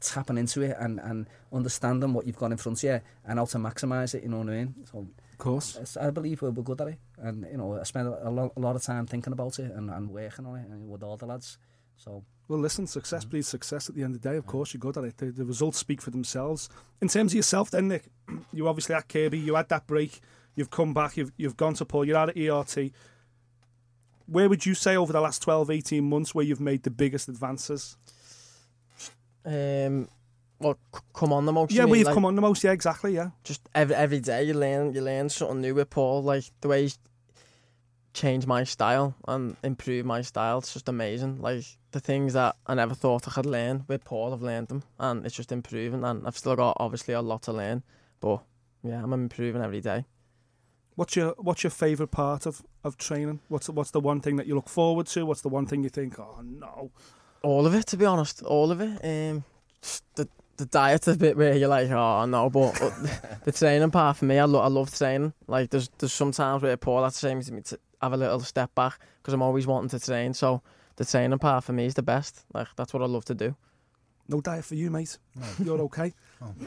[0.00, 3.44] tapping into it and, and understanding what you've got in front of you and how
[3.46, 4.22] to maximise it.
[4.22, 4.74] You know what I mean?
[4.90, 5.96] So Of course.
[5.96, 8.60] I believe we're, we're good at it, and you know, I spend a, lo- a
[8.60, 11.26] lot of time thinking about it and, and working on it and with all the
[11.26, 11.58] lads.
[11.96, 13.30] So Well, listen, success mm-hmm.
[13.30, 14.36] breeds success at the end of the day.
[14.36, 14.52] Of mm-hmm.
[14.52, 15.16] course, you're good at it.
[15.18, 16.68] The, the results speak for themselves.
[17.00, 18.04] In terms of yourself, then, Nick,
[18.52, 20.20] you obviously at Kirkby, you had that break,
[20.54, 22.92] you've come back, you've, you've gone to Paul, you're out at ERT.
[24.26, 27.28] Where would you say over the last 12, 18 months where you've made the biggest
[27.28, 27.96] advances?
[29.44, 30.08] Um,
[30.60, 31.72] well, c- come on the most.
[31.72, 32.64] yeah, you've like, come on the most.
[32.64, 33.14] Yeah, exactly.
[33.14, 33.30] Yeah.
[33.44, 36.22] Just every every day you learn you learn something new with Paul.
[36.22, 36.98] Like the way he's
[38.12, 40.58] changed my style and improved my style.
[40.58, 41.40] It's just amazing.
[41.40, 44.82] Like the things that I never thought I could learn with Paul, I've learned them,
[44.98, 46.04] and it's just improving.
[46.04, 47.82] And I've still got obviously a lot to learn,
[48.20, 48.42] but
[48.82, 50.04] yeah, I'm improving every day.
[50.96, 53.38] What's your What's your favourite part of, of training?
[53.48, 55.24] What's What's the one thing that you look forward to?
[55.24, 56.90] What's the one thing you think, oh no?
[57.42, 59.00] All of it, to be honest, all of it.
[59.04, 59.44] Um,
[60.16, 64.16] the the diet's a bit where you're like, oh no, but but the training part
[64.16, 65.32] for me, I, lo- I love training.
[65.46, 68.16] Like there's there's some times where Paul has to say to me to have a
[68.16, 70.34] little step back because I'm always wanting to train.
[70.34, 70.62] So
[70.96, 72.44] the training part for me is the best.
[72.52, 73.54] Like that's what I love to do.
[74.30, 75.16] No diet for you, mate.
[75.58, 76.12] You're okay.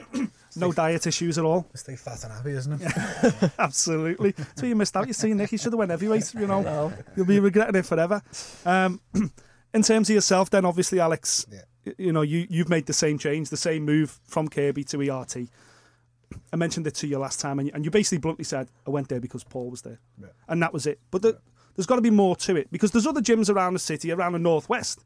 [0.55, 1.67] no diet issues at all.
[1.75, 3.51] Stay fat and happy, isn't it?
[3.59, 4.33] Absolutely.
[4.55, 5.05] So you missed out.
[5.05, 6.33] You see, Nick, you should have went heavyweight.
[6.33, 8.21] You know, you'll be regretting it forever.
[8.65, 8.99] Um,
[9.73, 11.93] in terms of yourself, then obviously, Alex, Yeah.
[11.97, 15.49] you know, you you've made the same change, the same move from Kirkby to ERT.
[16.53, 18.89] I mentioned it to you last time, and you, and you basically bluntly said, "I
[18.89, 20.27] went there because Paul was there," Yeah.
[20.47, 20.99] and that was it.
[21.11, 21.39] But the,
[21.75, 24.33] there's got to be more to it because there's other gyms around the city, around
[24.33, 25.03] the northwest.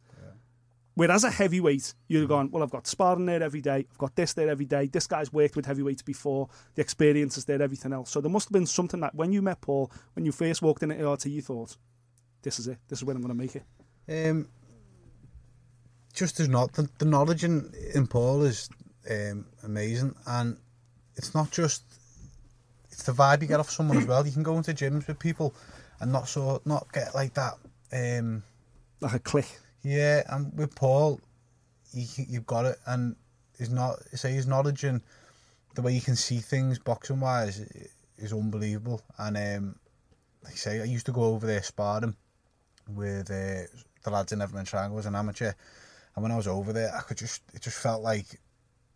[0.98, 3.86] Where as a heavyweight, you're going, well, I've got sparring there every day.
[3.92, 4.88] I've got this there every day.
[4.88, 6.48] This guy's worked with heavyweights before.
[6.76, 8.10] The experience is there, everything else.
[8.12, 10.84] So there must have been something that when you met Paul, when you first walked
[10.84, 11.76] in at ERT, you thought,
[12.44, 12.78] this is it.
[12.88, 13.66] This is when I'm going to make it.
[14.30, 14.48] Um,
[16.16, 18.70] just as not the, the knowledge in, in Paul is
[19.10, 20.58] um, amazing, and
[21.16, 21.84] it's not just
[22.92, 24.26] it's the vibe you get off someone as well.
[24.26, 25.54] You can go into gyms with people
[26.00, 27.54] and not so not get like that.
[27.94, 28.44] Um,
[29.02, 29.60] Like a click.
[29.84, 31.20] yeah, and with Paul,
[31.94, 33.16] you, you've got it, and
[33.58, 35.02] his not say his knowledge and
[35.76, 37.60] the way you can see things boxing wise
[38.18, 39.02] is unbelievable.
[39.18, 39.76] And um,
[40.44, 42.16] like I say, I used to go over there sparring
[42.88, 43.68] with uh,
[44.04, 45.54] the lads in Everton Triangle as an amateur,
[46.16, 48.40] and when I was over there, I could just it just felt like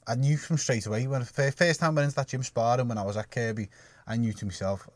[0.07, 2.87] I knew from straight away when the first time I went into that gym sparring
[2.87, 3.69] when I was at Kirkby,
[4.07, 4.87] I knew to myself.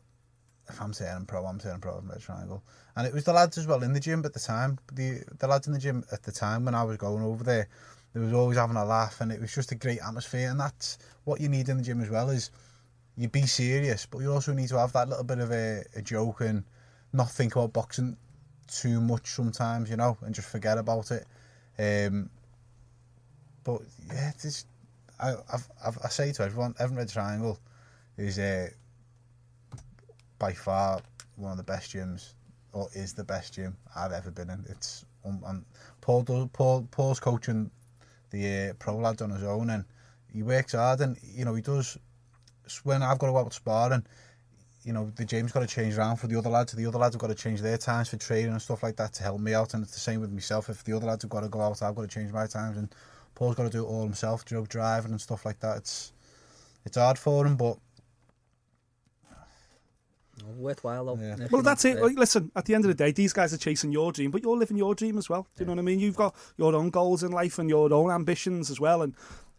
[0.66, 2.64] If I'm turning pro, I'm turning pro in Red Triangle.
[2.96, 4.78] And it was the lads as well in the gym at the time.
[4.92, 7.68] The the lads in the gym at the time when I was going over there,
[8.14, 10.48] they was always having a laugh and it was just a great atmosphere.
[10.50, 12.50] And that's what you need in the gym as well is
[13.16, 16.02] you be serious, but you also need to have that little bit of a, a
[16.02, 16.64] joke and
[17.12, 18.16] not think about boxing
[18.66, 21.26] too much sometimes, you know, and just forget about it.
[21.78, 22.30] Um,
[23.64, 24.66] but yeah, it's,
[25.20, 27.58] I, I've, I've, I say to everyone, Everton Red Triangle
[28.16, 28.68] is uh,
[30.38, 31.00] by far
[31.36, 32.34] one of the best gyms,
[32.72, 34.64] or is the best gym I've ever been in.
[34.68, 35.64] It's um, and
[36.00, 37.70] Paul does Paul Paul's coaching
[38.30, 39.84] the uh, pro lads on his own, and
[40.32, 41.98] he works hard, and you know he does.
[42.82, 44.04] When I've got to go out sparring,
[44.84, 46.72] you know the gym's got to change around for the other lads.
[46.72, 49.12] The other lads have got to change their times for training and stuff like that
[49.14, 50.68] to help me out, and it's the same with myself.
[50.68, 52.76] If the other lads have got to go out, I've got to change my times,
[52.76, 52.94] and
[53.34, 55.78] Paul's got to do it all himself, you know, driving and stuff like that.
[55.78, 56.12] It's
[56.84, 57.78] it's hard for him, but
[60.56, 61.18] Worthwhile though.
[61.22, 61.36] Yeah.
[61.50, 62.00] Well, that's it.
[62.00, 64.42] Like, listen, at the end of the day, these guys are chasing your dream, but
[64.42, 65.46] you're living your dream as well.
[65.56, 66.00] Do you know what I mean?
[66.00, 69.02] You've got your own goals in life and your own ambitions as well.
[69.02, 69.14] And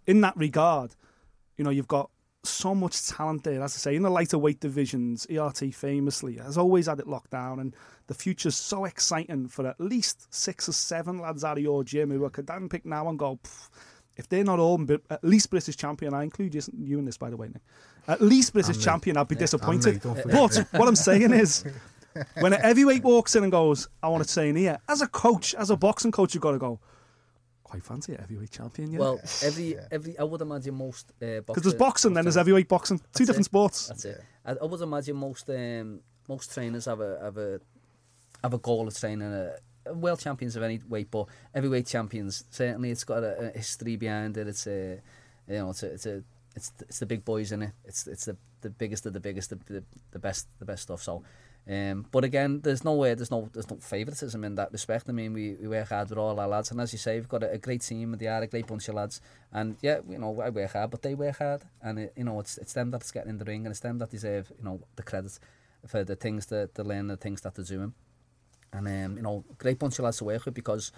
[0.05, 0.95] in that regard,
[1.57, 2.09] you know, you've got
[2.47, 3.61] so much talent there.
[3.61, 7.31] As I say, in the lighter weight divisions, ERT famously has always had it locked
[7.31, 7.75] down, and
[8.07, 12.11] the future's so exciting for at least six or seven lads out of your gym
[12.11, 13.39] who I could then pick now and go.
[14.17, 14.79] If they're not all
[15.09, 17.61] at least British champion, I include you, in this, by the way, Nick.
[18.07, 18.83] At least British me.
[18.83, 19.95] champion, I'd be disappointed.
[19.95, 21.65] me, don't forget But what I'm saying is,
[22.39, 25.53] when a heavyweight walks in and goes, I want to train here, as a coach,
[25.55, 26.79] as a boxing coach, you've got to go,
[27.75, 28.99] quite fancy a heavyweight champion, yeah.
[28.99, 32.99] Well, every every I would imagine most uh, because there's boxing, then there's heavyweight boxing,
[32.99, 33.45] two That's different it.
[33.45, 33.87] sports.
[33.87, 34.23] That's it.
[34.45, 37.59] I, I would imagine most um, most trainers have a have a
[38.43, 42.43] have a goal of training a, a world champions of any weight, but heavyweight champions
[42.49, 44.47] certainly it's got a, a history behind it.
[44.47, 45.01] It's a
[45.47, 46.23] you know it's a, it's a
[46.55, 47.71] it's it's the big boys in it.
[47.83, 51.01] It's it's the the biggest of the biggest, the the, the best the best stuff.
[51.03, 51.23] So.
[51.67, 55.09] Um, but again, there's no way, there's no, there's no favouritism in that respect.
[55.09, 57.27] I mean, we, we work hard with all our lads, and as you say, we've
[57.27, 59.19] got a, a great team, and they are a great bunch of lads.
[59.51, 62.39] And yeah, you know, I work hard, but they work hard, and it, you know,
[62.39, 64.79] it's it's them that's getting in the ring, and it's them that deserve, you know,
[64.95, 65.39] the credit
[65.87, 67.93] for the things that they learn, the things that they're doing.
[68.71, 70.91] And um, you know, great bunch of lads to work with because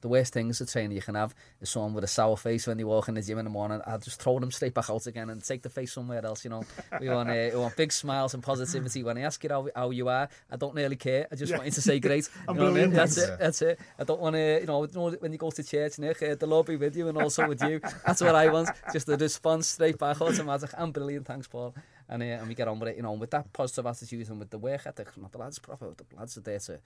[0.00, 2.66] the worst thing as a trainer you can have is someone with a sour face
[2.66, 3.80] when they walk in the gym in the morning.
[3.86, 6.44] I'll just throw them straight back out again and take the face somewhere else.
[6.44, 6.64] You know,
[7.00, 9.02] we want uh, we want big smiles and positivity.
[9.02, 11.26] When I ask you how, how you are, I don't really care.
[11.32, 11.56] I just Yeah.
[11.58, 12.28] want you to say great.
[12.48, 12.90] You know what I mean?
[12.90, 13.38] That's it.
[13.38, 13.80] That's it.
[13.98, 14.86] I don't want to, you know,
[15.20, 17.62] when you go to church, Nick, uh, the Lord be with you and also with
[17.62, 17.80] you.
[18.06, 18.68] That's what I want.
[18.92, 20.70] Just a response straight back, automatic.
[20.76, 21.74] I'm brilliant, thanks, Paul.
[22.08, 22.96] And uh, and we get on with it.
[22.96, 25.08] You know, with that positive attitude and with the work ethic.
[25.30, 25.94] The lads proper.
[25.96, 26.78] The lads are there to.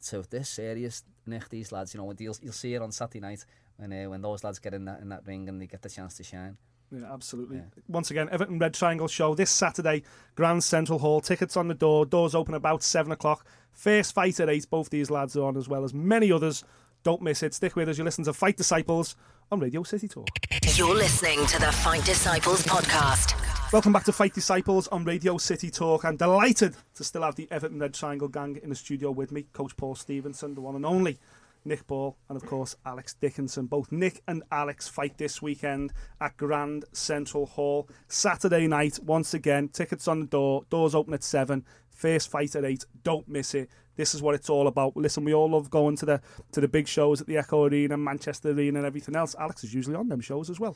[0.00, 3.44] So this serious, Nick, these lads, you know, you'll, you'll see it on Saturday night
[3.76, 5.88] when uh, when those lads get in that in that ring and they get the
[5.88, 6.56] chance to shine.
[6.90, 7.58] Yeah, absolutely.
[7.58, 7.82] Yeah.
[7.88, 10.02] Once again, Everton Red Triangle show this Saturday,
[10.34, 11.20] Grand Central Hall.
[11.20, 12.04] Tickets on the door.
[12.04, 13.46] Doors open about seven o'clock.
[13.72, 14.68] First fight at eight.
[14.68, 16.64] Both these lads are on as well as many others.
[17.02, 17.54] Don't miss it.
[17.54, 17.98] Stick with us.
[17.98, 19.16] You listen to Fight Disciples
[19.52, 20.28] on Radio City Talk.
[20.74, 23.49] You're listening to the Fight Disciples podcast.
[23.72, 26.04] Welcome back to Fight Disciples on Radio City Talk.
[26.04, 29.44] I'm delighted to still have the Everton Red Triangle gang in the studio with me.
[29.52, 31.20] Coach Paul Stevenson, the one and only.
[31.64, 33.66] Nick Ball, and of course Alex Dickinson.
[33.66, 37.88] Both Nick and Alex fight this weekend at Grand Central Hall.
[38.08, 42.64] Saturday night, once again, tickets on the door, doors open at 7, first fight at
[42.64, 42.84] 8.
[43.04, 43.70] Don't miss it.
[43.94, 44.96] This is what it's all about.
[44.96, 47.96] Listen, we all love going to the to the big shows at the Echo Arena,
[47.96, 49.36] Manchester Arena, and everything else.
[49.38, 50.74] Alex is usually on them shows as well.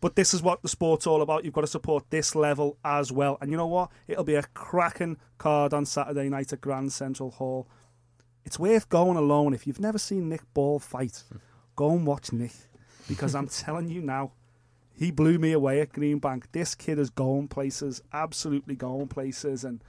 [0.00, 1.44] But this is what the sport's all about.
[1.44, 3.36] You've got to support this level as well.
[3.40, 3.90] And you know what?
[4.06, 7.68] It'll be a cracking card on Saturday night at Grand Central Hall.
[8.44, 9.54] It's worth going alone.
[9.54, 11.24] If you've never seen Nick Ball fight,
[11.74, 12.52] go and watch Nick.
[13.08, 14.32] Because I'm telling you now,
[14.92, 16.44] he blew me away at Greenbank.
[16.52, 19.64] This kid is going places, absolutely going places.
[19.64, 19.82] And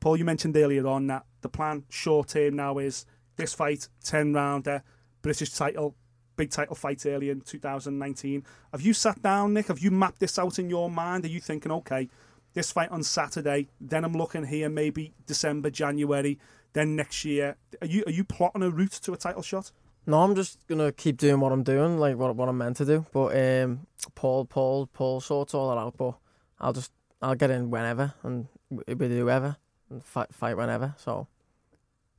[0.00, 4.32] Paul, you mentioned earlier on that the plan short term now is this fight, 10
[4.32, 4.82] rounder,
[5.22, 5.94] British title,
[6.36, 8.44] big title fight early in 2019.
[8.72, 9.68] Have you sat down, Nick?
[9.68, 11.24] Have you mapped this out in your mind?
[11.24, 12.08] Are you thinking, okay,
[12.54, 16.38] this fight on Saturday, then I'm looking here maybe December, January,
[16.72, 17.56] then next year?
[17.80, 19.72] Are you are you plotting a route to a title shot?
[20.06, 22.84] No, I'm just gonna keep doing what I'm doing, like what what I'm meant to
[22.84, 23.06] do.
[23.12, 25.96] But um, Paul, Paul, Paul sorts all that out.
[25.96, 26.14] But
[26.60, 29.56] I'll just I'll get in whenever and with whoever
[29.90, 30.94] and fight fight whenever.
[30.98, 31.28] So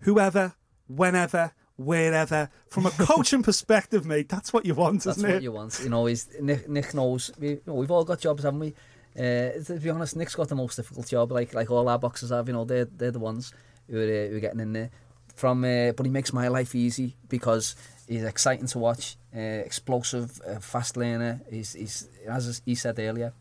[0.01, 0.53] Whoever,
[0.87, 2.49] whenever, wherever.
[2.69, 5.43] From a coaching perspective, mate, that's what you want, That's isn't what it?
[5.43, 5.79] you want.
[5.81, 7.31] You know, he's, Nick, Nick knows.
[7.39, 8.73] We, you know, we've all got jobs, haven't we?
[9.17, 12.29] Uh, to be honest, Nick's got the most difficult job, like like all our boxers
[12.29, 12.47] have.
[12.47, 13.51] You know, they're they're the ones
[13.89, 14.91] who are, uh, who are getting in there.
[15.35, 17.75] From, uh, but he makes my life easy because
[18.07, 21.41] he's exciting to watch, uh, explosive, uh, fast learner.
[21.49, 23.33] He's he's as he said earlier.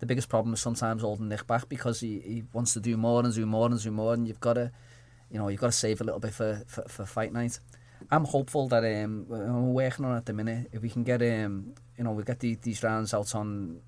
[0.00, 3.22] The biggest problem is sometimes holding Nick back because he, he wants to do more
[3.24, 4.72] and do more and do more, and you've got to,
[5.30, 7.60] you know, you've got to save a little bit for, for, for fight night.
[8.10, 10.68] I'm hopeful that um, I'm working on it at the minute.
[10.72, 13.80] If we can get, um, you know, we get the, these rounds out on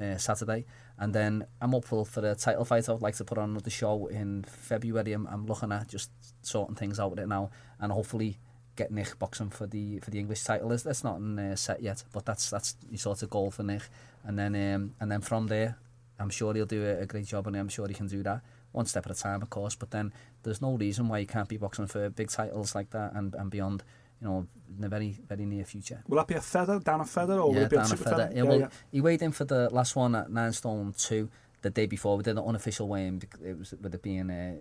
[0.00, 0.64] uh, Saturday,
[0.98, 2.88] and then I'm hopeful for a title fight.
[2.88, 5.12] I would like to put on another show in February.
[5.12, 6.10] I'm, I'm looking at just
[6.42, 7.50] sorting things out with it now,
[7.80, 8.38] and hopefully
[8.76, 10.68] get Nick boxing for the for the English title.
[10.68, 13.62] That's, that's not in, uh, set yet, but that's that's the sort of goal for
[13.64, 13.82] Nick.
[14.24, 15.78] And then um, and then from there,
[16.18, 18.40] I'm sure he'll do a, a great job, and I'm sure he can do that.
[18.72, 19.74] One step at a time, of course.
[19.74, 20.12] But then
[20.42, 23.50] there's no reason why you can't be boxing for big titles like that and, and
[23.50, 23.82] beyond.
[24.20, 26.02] You know, in the very very near future.
[26.08, 28.02] Will that be a feather, down a feather, or will yeah, it be a super
[28.02, 28.16] Feather.
[28.26, 28.32] feather?
[28.36, 31.28] Yeah, well, he weighed in for the last one at nine stone two
[31.62, 32.16] the day before.
[32.16, 33.20] We did an unofficial weigh-in.
[33.20, 34.56] bec- It was with it being uh,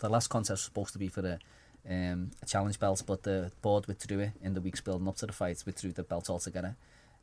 [0.00, 1.38] the last contest was supposed to be for the
[1.88, 5.26] um, a challenge belt, but the board withdrew it in the weeks building up to
[5.26, 5.62] the fight.
[5.64, 6.76] Withdrew the belt altogether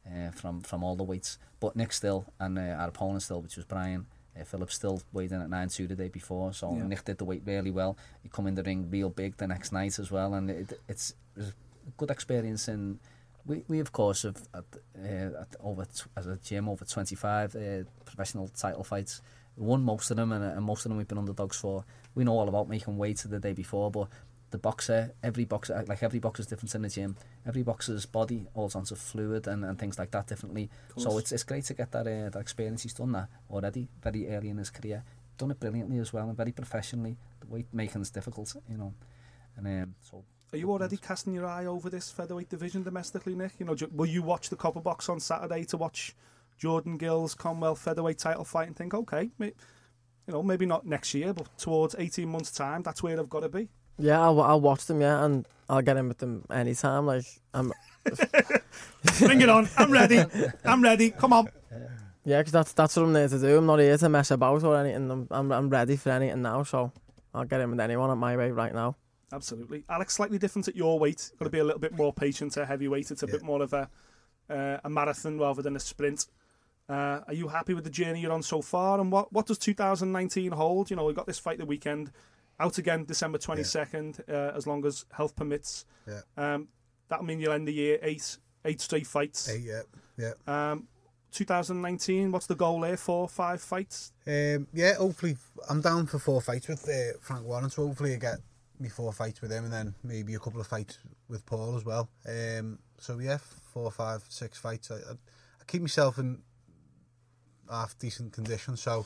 [0.07, 1.37] uh, from from all the weights.
[1.59, 4.07] But Nick still and uh, our opponent still, which was Brian.
[4.39, 6.87] Uh, Phillips still weighed in at 9 2 the day before, so Yeah.
[6.87, 7.97] Nick did the weight really well.
[8.23, 11.13] He come in the ring real big the next night as well, and it, it's,
[11.37, 11.43] it
[11.87, 12.67] a good experience.
[12.67, 12.99] And
[13.45, 14.65] we, we of course have at,
[14.99, 17.59] uh, at over t- as a gym over 25 uh,
[18.03, 19.21] professional title fights.
[19.55, 21.85] We won most of them, and, and most of them we've been underdogs for.
[22.13, 24.09] We know all about making weight the day before, but
[24.55, 27.17] the boxer, every boxer, like every boxer's different in the gym.
[27.45, 30.69] Every boxer's body all sorts of fluid and, and things like that differently.
[30.95, 32.83] So it's it's great to get that uh, that experience.
[32.83, 35.03] He's done that already very early in his career.
[35.37, 37.17] Done it brilliantly as well and very professionally.
[37.41, 38.93] The weight making's difficult, you know.
[39.57, 43.53] And um, so Are you already casting your eye over this featherweight division domestically, Nick?
[43.59, 46.15] You know, will you watch the Copper Box on Saturday to watch
[46.57, 51.13] Jordan Gill's Commonwealth featherweight title fight and think, okay, may, you know, maybe not next
[51.13, 53.67] year, but towards eighteen months' time, that's where I've got to be.
[53.97, 55.01] Yeah, I'll, I'll watch them.
[55.01, 57.05] Yeah, and I'll get in with them anytime.
[57.05, 57.71] Like I'm
[59.19, 59.67] Bring it on!
[59.77, 60.23] I'm ready.
[60.63, 61.11] I'm ready.
[61.11, 61.49] Come on.
[62.23, 63.57] Yeah, 'cause that's that's what I'm there to do.
[63.57, 65.09] I'm not here to mess about or anything.
[65.11, 66.91] I'm I'm, I'm ready for anything now, so
[67.33, 68.95] I'll get in with anyone at my weight right now.
[69.31, 69.83] Absolutely.
[69.89, 71.31] Alex, slightly different at your weight.
[71.39, 73.11] Got to be a little bit more patient at heavyweight.
[73.11, 73.89] It's a bit more of a
[74.49, 76.27] uh, a marathon rather than a sprint.
[76.87, 78.99] Uh, are you happy with the journey you're on so far?
[79.01, 80.91] And what, what does 2019 hold?
[80.91, 82.11] You know, we've got this fight the weekend,
[82.59, 85.85] out again December 22nd, uh, as long as health permits.
[86.07, 86.21] Yeah.
[86.37, 86.67] Um,
[87.09, 89.49] that'll mean you'll end the year eight eight straight fights.
[89.49, 89.81] Eight, yeah,
[90.17, 90.71] yeah.
[90.71, 90.87] Um,
[91.31, 92.97] 2019, what's the goal there?
[92.97, 94.13] Four, five fights?
[94.25, 95.35] Um, yeah, hopefully
[95.69, 98.39] I'm down for four fights with uh, Frank Warren, so hopefully I get
[98.79, 100.97] me four fights with him and then maybe a couple of fights
[101.27, 102.09] with Paul as well.
[102.27, 103.37] Um, so yeah,
[103.73, 104.91] four, five, six fights.
[104.91, 105.13] I, I,
[105.59, 106.41] I keep myself in
[107.69, 109.05] half decent condition, so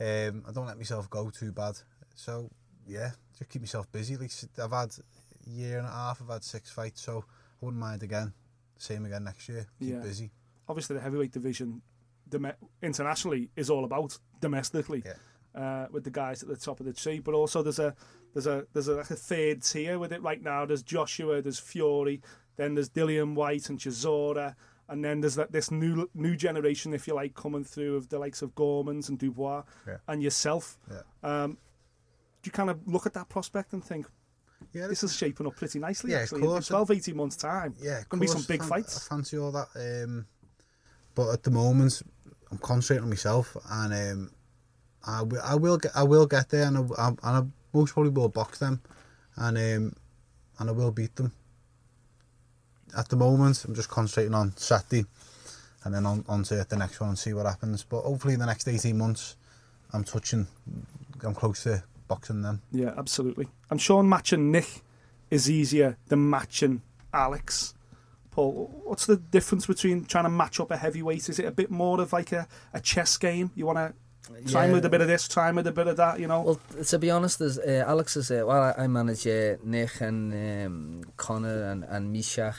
[0.00, 1.78] um, I don't let myself go too bad.
[2.14, 2.50] So
[2.86, 4.16] yeah, just keep myself busy.
[4.16, 4.30] Like
[4.62, 4.90] I've had
[5.46, 7.24] a year and a half, I've had six fights, so
[7.60, 8.32] I wouldn't mind again.
[8.78, 9.66] Same again next year.
[9.78, 10.00] Keep Yeah.
[10.00, 10.30] busy.
[10.66, 11.82] obviously the heavyweight division
[12.82, 15.14] internationally is all about domestically Yeah.
[15.60, 17.94] uh, with the guys at the top of the tree, but also there's a
[18.32, 20.64] there's a there's a, like a third tier with it right now.
[20.66, 22.20] There's Joshua, there's Fury,
[22.56, 24.56] then there's Dillian Whyte and Chisora,
[24.88, 28.18] and then there's that this new new generation, if you like, coming through of the
[28.18, 29.98] likes of Gormans and Dubois Yeah.
[30.08, 30.78] and yourself.
[30.90, 31.02] Yeah.
[31.22, 31.58] Um,
[32.46, 34.06] you kind of look at that prospect and think,
[34.72, 36.12] Yeah, this is shaping up pretty nicely.
[36.12, 36.70] Yeah, of course.
[36.70, 37.74] in 12, 18 months time.
[37.80, 39.06] yeah, of gonna be some big fan- fights.
[39.10, 39.68] I fancy all that.
[39.76, 40.26] Um,
[41.14, 42.02] but at the moment,
[42.50, 44.30] I'm concentrating on myself, and um,
[45.06, 47.42] I will, will get, I will get there, and I, I, and I
[47.72, 48.80] most probably will box them,
[49.36, 49.96] and um,
[50.58, 51.32] and I will beat them.
[52.96, 55.04] At the moment, I'm just concentrating on Saturday,
[55.84, 57.84] and then on, on to the next one and see what happens.
[57.84, 59.36] But hopefully, in the next 18 months,
[59.92, 60.46] I'm touching,
[61.22, 62.62] I'm close to boxing them.
[62.72, 63.48] Yeah, absolutely.
[63.70, 64.82] I'm sure matching Nick
[65.30, 66.82] is easier than matching
[67.12, 67.74] Alex.
[68.30, 71.28] Paul, what's the difference between trying to match up a heavyweight?
[71.28, 73.50] Is it a bit more of like a, a chess game?
[73.54, 73.94] You want to
[74.50, 74.76] Time Yeah.
[74.76, 76.40] with a bit of this, time with a bit of that, you know?
[76.40, 80.00] Well, to be honest, there's, uh, Alex is, uh, well, I, I manage uh, Nick
[80.00, 80.32] and
[80.66, 82.54] um, Connor and, and Mishach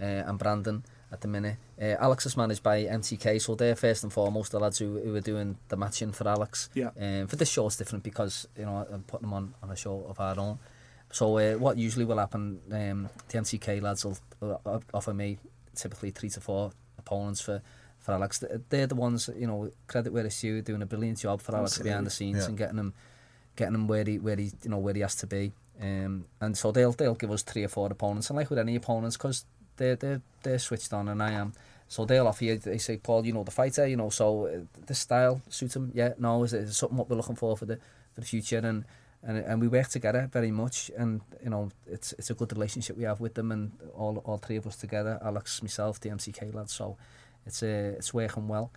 [0.00, 1.56] uh, and Brandon at the minute.
[1.80, 5.14] Uh, Alex is managed by MTK, so they're first and foremost the lads who, who
[5.14, 6.68] are doing the matching for Alex.
[6.74, 6.90] Yeah.
[7.00, 9.76] Um, for this show, it's different because, you know, I'm putting them on, on a
[9.76, 10.58] show of our own.
[11.12, 15.38] So uh, what usually will happen, um, the MTK lads will, will offer me
[15.74, 17.60] typically three to four opponents for,
[17.98, 18.44] for Alex.
[18.68, 21.78] They're the ones, you know, credit where it's due, doing a brilliant job for Alex
[21.78, 22.46] behind the scenes Yeah.
[22.48, 22.94] and getting him
[23.56, 25.52] getting him where he where he you know where he has to be.
[25.82, 28.76] Um, and so they'll they'll give us three or four opponents, and like with any
[28.76, 29.44] opponents, because
[29.80, 31.52] they're they're they're switched on, and I am.
[31.88, 32.56] So they'll offer you.
[32.56, 35.90] They say, Paul, you know the fighter, you know, so uh, this style suits him.
[35.92, 37.76] Yeah, no, is it is something what we're looking for for the
[38.14, 38.84] for the future, and
[39.22, 42.96] and and we work together very much, and you know it's it's a good relationship
[42.96, 46.54] we have with them, and all all three of us together, Alex, myself, the MTK
[46.54, 46.72] lads.
[46.72, 46.96] So
[47.46, 48.70] it's uh, it's working well.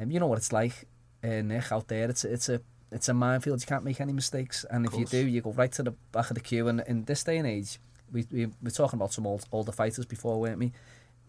[0.00, 0.86] Um, you know what it's like,
[1.22, 2.08] uh, Nick, out there.
[2.08, 3.60] It's it's a it's a minefield.
[3.60, 6.30] You can't make any mistakes, and if you do, you go right to the back
[6.30, 6.68] of the queue.
[6.68, 7.78] And in this day and age,
[8.14, 10.72] we we we're talking about some old older fighters before, weren't we?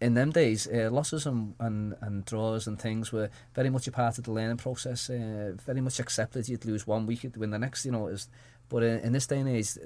[0.02, 3.92] In them days, uh, losses and, and, and draws and things were very much a
[3.92, 5.10] part of the learning process.
[5.10, 6.50] Uh, very much accepted.
[6.50, 7.86] You'd lose one week, you'd win the next.
[7.86, 8.28] You know, was,
[8.68, 9.78] but in, in this day and age,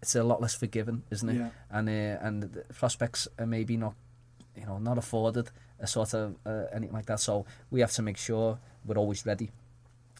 [0.00, 1.36] it's a lot less forgiving, isn't it?
[1.36, 1.50] Yeah.
[1.70, 3.94] And uh, and the prospects are maybe not,
[4.56, 7.20] you know, not afforded a sort of uh, anything like that.
[7.20, 9.50] So we have to make sure we're always ready.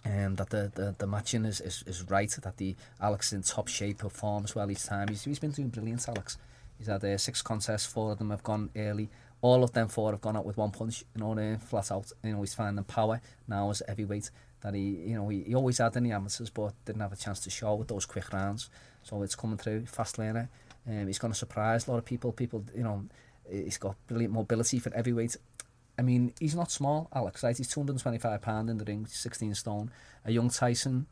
[0.05, 3.69] Um, that the, the, the matching is, is, is right, that the Alex in top
[3.69, 5.09] shape, performs well each time.
[5.09, 6.39] He's, he's been doing brilliant, Alex.
[6.77, 9.09] He's had uh, six contests, four of them have gone early.
[9.41, 12.11] All of them four have gone out with one punch, you know, uh, flat out.
[12.25, 14.31] You know, he's finding power now as heavyweight
[14.63, 17.17] that he, you know, he, he always had in the amateurs, but didn't have a
[17.17, 18.71] chance to show with those quick rounds.
[19.03, 20.49] So it's coming through, fast learner.
[20.89, 22.33] Um, he's going to surprise a lot of people.
[22.33, 23.05] People, you know,
[23.51, 25.37] he's got brilliant mobility for heavyweight.
[25.99, 27.57] I mean, he's not small, Alex, right?
[27.57, 29.91] He's 225 pound in the ring, 16 stone.
[30.25, 31.07] A young Tyson,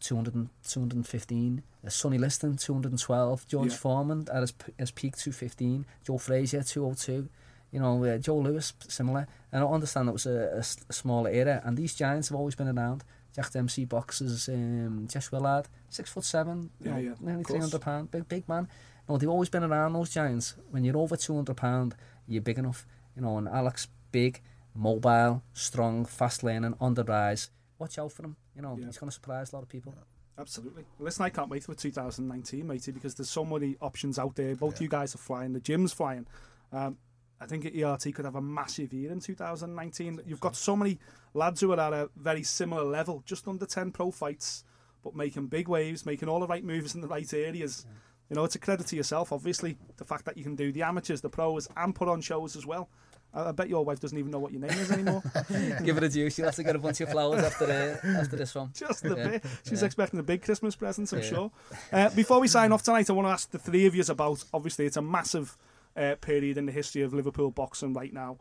[0.00, 1.62] 200, and- 215.
[1.84, 3.46] A Sonny Liston, 212.
[3.48, 3.76] George Yeah.
[3.76, 5.86] Foreman at his, his peak, 215.
[6.04, 7.28] Joe Frazier, 202.
[7.70, 9.26] You know, uh, Joe Louis, similar.
[9.52, 11.60] And I understand that was a smaller era.
[11.64, 13.04] And these giants have always been around.
[13.34, 18.10] Jack Dempsey boxers, um, Jess Willard, six foot seven, Yeah, know, yeah, nearly 300 pound,
[18.10, 18.68] big, big man.
[19.08, 20.54] No, they've always been around those giants.
[20.70, 21.94] When you're over 200 pound,
[22.26, 22.86] you're big enough.
[23.18, 24.40] You know, and Alex, big,
[24.76, 27.50] mobile, strong, fast learning, on the rise.
[27.80, 28.36] Watch out for him.
[28.54, 28.86] You know, Yeah.
[28.86, 29.92] he's going to surprise a lot of people.
[30.38, 30.84] Absolutely.
[31.00, 34.54] Listen, I can't wait for 2019, matey, because there's so many options out there.
[34.54, 36.28] Both you guys are flying, the gym's flying.
[36.72, 36.96] Um,
[37.40, 40.20] I think ERT could have a massive year in 2019.
[40.24, 41.00] You've got so many
[41.34, 44.62] lads who are at a very similar level, just under 10 pro fights,
[45.02, 47.84] but making big waves, making all the right moves in the right areas.
[48.30, 50.82] You know, it's a credit to yourself, obviously, the fact that you can do the
[50.82, 52.88] amateurs, the pros, and put on shows as well.
[53.34, 55.22] I, I bet your wife doesn't even know what your name is anymore.
[55.84, 56.30] Give it a due.
[56.30, 58.70] She'll have to get a bunch of flowers after uh, after this one.
[58.74, 59.28] Just the Yeah.
[59.28, 59.44] bit.
[59.68, 59.86] She's Yeah.
[59.86, 61.24] expecting a big Christmas present, I'm Yeah.
[61.24, 61.50] sure.
[61.92, 64.44] Uh, before we sign off tonight, I want to ask the three of you about.
[64.52, 65.56] Obviously, it's a massive
[65.96, 68.38] uh, period in the history of Liverpool boxing right now.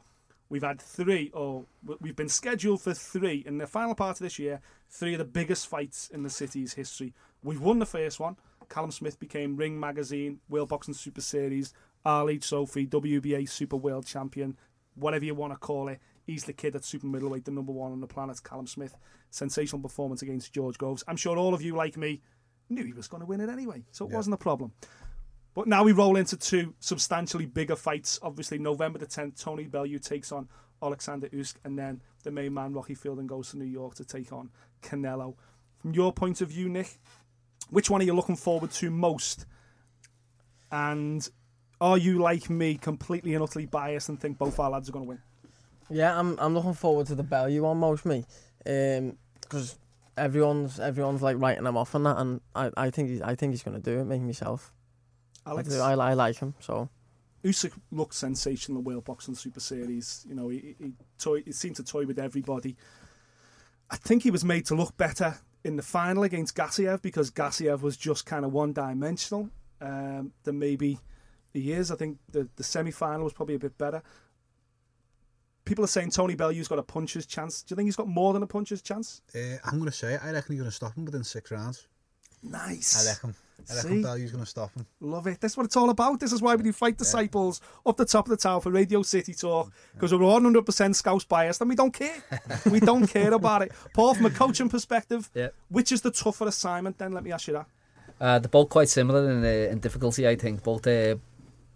[0.49, 1.65] We've had three, or
[1.99, 4.61] we've been scheduled for three in the final part of this year.
[4.89, 7.13] Three of the biggest fights in the city's history.
[7.43, 8.37] We've won the first one.
[8.69, 11.73] Callum Smith became Ring Magazine, World Boxing Super Series,
[12.05, 14.55] Ali Trophy, WBA Super World Champion,
[14.97, 15.99] whatever you want to call it.
[16.25, 18.97] He's the kid at super middleweight, the number one on the planet, Callum Smith.
[19.29, 21.03] Sensational performance against George Groves.
[21.07, 22.21] I'm sure all of you, like me,
[22.69, 24.71] knew he was going to win it anyway, so it wasn't a problem.
[25.53, 28.19] But now we roll into two substantially bigger fights.
[28.21, 30.47] Obviously, November the 10th, Tony Bellew takes on
[30.83, 34.31] Alexander Usyk, and then the main man, Rocky Fielding, goes to New York to take
[34.31, 35.35] on Canelo.
[35.79, 36.99] From your point of view, Nick,
[37.69, 39.45] which one are you looking forward to most?
[40.71, 41.27] And
[41.79, 45.05] are you like me, completely and utterly biased, and think both our lads are going
[45.05, 45.19] to win?
[45.89, 48.25] Yeah, I'm I'm looking forward to the Bellew one most me,
[48.63, 49.77] because
[50.17, 53.53] everyone's everyone's like writing him off on that, and I, I think he's I think
[53.53, 54.05] he's gonna do it.
[54.05, 54.73] Me myself,
[55.45, 56.55] I, Alex, do, I, I like him.
[56.59, 56.89] So
[57.43, 60.25] Usyk looked sensational in the World Boxing Super Series.
[60.27, 62.75] You know, he, he, toy, he seemed to toy with everybody.
[63.89, 67.81] I think he was made to look better in the final against Gassiev because Gassiev
[67.81, 69.49] was just kind of one dimensional.
[69.79, 70.99] Um, then maybe
[71.57, 71.91] he is.
[71.91, 74.01] I think the, the semi final was probably a bit better.
[75.65, 77.61] People are saying Tony Bellew's got a puncher's chance.
[77.61, 79.21] Do you think he's got more than a puncher's chance?
[79.35, 80.21] Uh, I'm going to say it.
[80.23, 81.87] I reckon he's going to stop him within six rounds.
[82.41, 83.05] Nice.
[83.05, 83.35] I reckon.
[83.69, 84.01] I reckon See?
[84.03, 84.85] Bellew's going to stop him.
[85.01, 85.41] Love it.
[85.41, 86.21] That's what it's all about.
[86.21, 89.01] This is why we do Fight Disciples up the top of the tower for Radio
[89.01, 92.15] City Talk because we're 100% Scouse biased and we don't care.
[92.71, 93.73] we don't care about it.
[93.93, 95.49] Paul, from a coaching perspective, Yeah.
[95.67, 97.11] which is the tougher assignment then?
[97.11, 97.65] Let me ask you that.
[98.21, 100.63] Uh, they're both quite similar in, uh, in difficulty, I think.
[100.63, 101.15] Both, uh,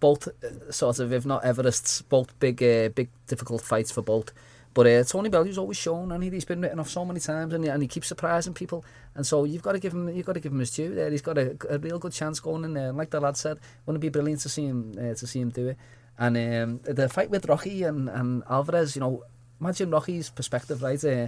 [0.02, 4.34] both uh, sort of, if not Everest's, both big, uh, big difficult fights for both.
[4.74, 7.54] But uh, Tony Bellew's always shown, and he, he's been written off so many times,
[7.54, 8.84] and he, and he keeps surprising people.
[9.16, 10.95] And so you've got to give him, you've got to give him his due.
[10.95, 12.89] There, he's got a, a real good chance going in there.
[12.89, 15.39] And like the lad said, wouldn't it be brilliant to see him, uh, to see
[15.39, 15.78] him do it?
[16.18, 19.24] And um, the fight with Rocky and, and Alvarez, you know,
[19.60, 21.04] imagine Rocky's perspective, right?
[21.04, 21.28] Uh,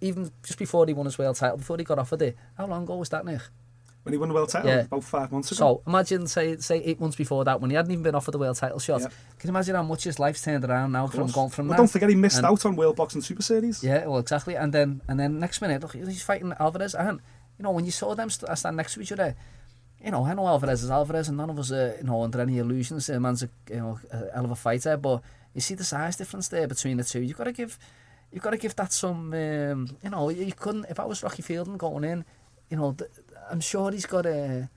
[0.00, 2.84] even just before he won his world title, before he got offered it, how long
[2.84, 3.40] ago was that, Nick?
[4.04, 4.80] when he won the world title yeah.
[4.80, 5.58] about five months ago.
[5.58, 8.38] So imagine, say, say eight months before that, when he hadn't even been offered the
[8.38, 9.00] world title shot.
[9.00, 9.08] Yeah.
[9.38, 11.78] Can you imagine how much his life's turned around now from going from well, that?
[11.78, 13.82] Don't forget he missed and, out on World Boxing Super Series.
[13.82, 14.54] Yeah, well, exactly.
[14.54, 16.94] And then and then next minute, look, he's fighting Alvarez.
[16.94, 17.20] And,
[17.58, 19.34] you know, when you saw them st stand next to each other,
[20.04, 22.40] you know, I know Alvarez is Alvarez, and none of us are, you know, under
[22.40, 23.06] any illusions.
[23.06, 25.22] The man's a, you know, a hell of a fighter, but
[25.54, 27.20] you see the size difference there between the two.
[27.20, 27.78] You've got to give...
[28.32, 31.40] You've got to give that some, um, you know, you couldn't, if I was Rocky
[31.40, 32.24] Fielding going in,
[32.68, 32.96] you know,
[33.50, 34.68] I'm sure he's got a.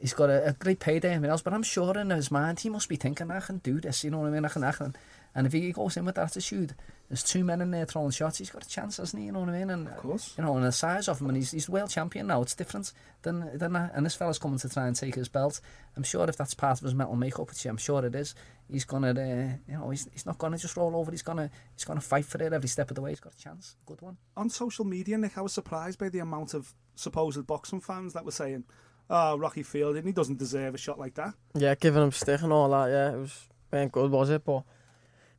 [0.00, 2.60] He's got a, a great payday and everything else, but I'm sure in his mind
[2.60, 4.44] he must be thinking, I can do this, you know what I mean?
[4.44, 4.94] I can, I can.
[5.34, 6.74] And if he goes in with that attitude,
[7.08, 9.26] there's two men in there throwing shots, he's got a chance, hasn't he?
[9.26, 9.70] You know what I mean?
[9.70, 10.34] And, of course.
[10.38, 12.92] You know, and the size of him, and he's, he's world champion now, it's different
[13.22, 13.92] than, than that.
[13.94, 15.60] And this fella's coming to try and take his belt.
[15.96, 18.34] I'm sure if that's part of his mental makeup, which I'm sure it is,
[18.70, 21.10] he's gonna, uh, you know, he's, he's not gonna just roll over.
[21.10, 23.10] He's gonna, he's gonna fight for it every step of the way.
[23.10, 24.16] He's got a chance, good one.
[24.36, 28.24] on social media, Nick, I was surprised by the amount of supposed boxing fans that
[28.24, 28.64] were saying,
[29.10, 32.52] "Oh, Rocky Fielding, he doesn't deserve a shot like that." Yeah, giving him stick and
[32.52, 32.88] all that.
[32.88, 34.44] Yeah, it was weren't good, was it?
[34.44, 34.62] But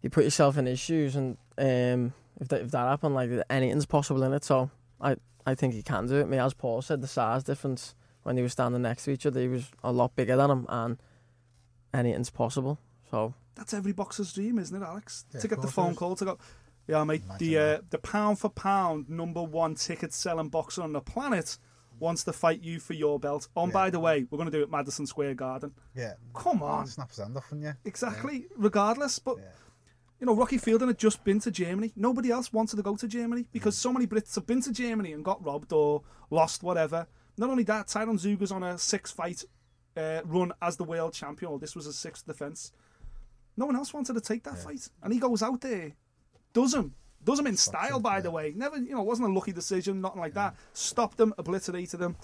[0.05, 3.87] you put yourself in his shoes, and um, if that if that happened, like anything's
[3.87, 4.43] possible in it.
[4.43, 4.69] So
[5.01, 5.15] I
[5.47, 6.29] I think he can do it.
[6.29, 9.41] Me, as Paul said, the size difference when he was standing next to each other,
[9.41, 10.97] he was a lot bigger than him, and
[11.91, 12.77] anything's possible.
[13.09, 15.25] So That's every boxer's dream, isn't it, Alex?
[15.33, 16.37] Yeah, to get the phone call to go,
[16.87, 20.93] yeah, mate, Imagine the uh, the pound for pound number one ticket selling boxer on
[20.93, 21.57] the planet
[21.97, 23.47] wants to fight you for your belt.
[23.55, 25.73] Oh, and by the way, we're going to do it at Madison Square Garden.
[25.95, 26.13] Yeah.
[26.35, 26.85] Come on.
[26.85, 27.73] Snaps hand off on you.
[27.85, 29.17] Exactly, regardless.
[29.17, 29.45] But Yeah.
[30.25, 31.93] You know, Rocky Fielding had just been to Germany.
[31.95, 35.13] Nobody else wanted to go to Germany because so many Brits have been to Germany
[35.13, 36.01] and got robbed or
[36.31, 37.05] lost, whatever.
[37.37, 39.43] Not only that, Tyron Zeuge's on a six-fight
[39.95, 41.59] uh, run as the world champion.
[41.59, 42.71] This was his sixth defence.
[43.55, 45.91] No one else wanted to take that fight, and he goes out there,
[46.53, 48.51] does him, does him in style, by the way.
[48.55, 50.55] Never, you know, it wasn't a lucky decision, nothing like that.
[50.73, 52.15] Stopped them, obliterated them.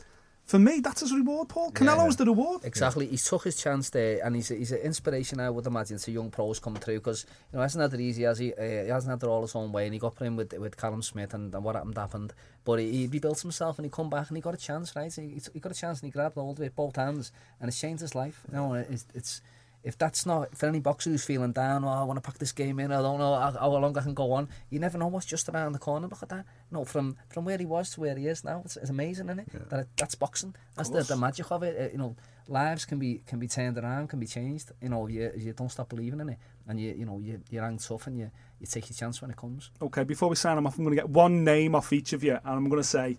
[0.45, 1.71] for me, that's his reward, Paul.
[1.71, 2.17] Canelo's yeah.
[2.17, 2.65] the reward.
[2.65, 3.07] Exactly.
[3.07, 6.29] He took his chance there, and he's, he's an inspiration, I would imagine, to young
[6.29, 8.53] pros coming through, because you know, hasn't had it easy, has he?
[8.53, 10.51] Uh, he hasn't had it all his own way, and he got put in with,
[10.53, 12.33] with Callum Smith, and, and what happened happened.
[12.65, 15.13] But he, he built himself, and he come back, and he got a chance, right?
[15.13, 17.79] He, he got a chance, and he grabbed hold of it both hands, and it's
[17.79, 18.41] changed his life.
[18.49, 19.05] You know, it's...
[19.13, 19.41] it's
[19.83, 22.51] if that's not for any boxer who's feeling down, oh, I want to pack this
[22.51, 24.47] game in, I don't know how, how long I can go on.
[24.69, 26.07] You never know what's just around the corner.
[26.07, 26.45] Look at that.
[26.71, 29.39] Know, from from where he was to where he is now, it's, it's amazing, isn't
[29.39, 29.69] it?
[29.69, 30.55] That that's boxing.
[30.75, 31.77] That's the, the magic of it.
[31.77, 32.15] Uh, you know,
[32.47, 34.71] lives can be can be turned around, can be changed.
[34.81, 37.59] You know, you you don't stop believing in it, and you you know you you
[37.59, 39.69] hang tough and you you take your chance when it comes.
[39.81, 42.23] Okay, before we sign them off, I'm going to get one name off each of
[42.23, 43.17] you, and I'm going to say,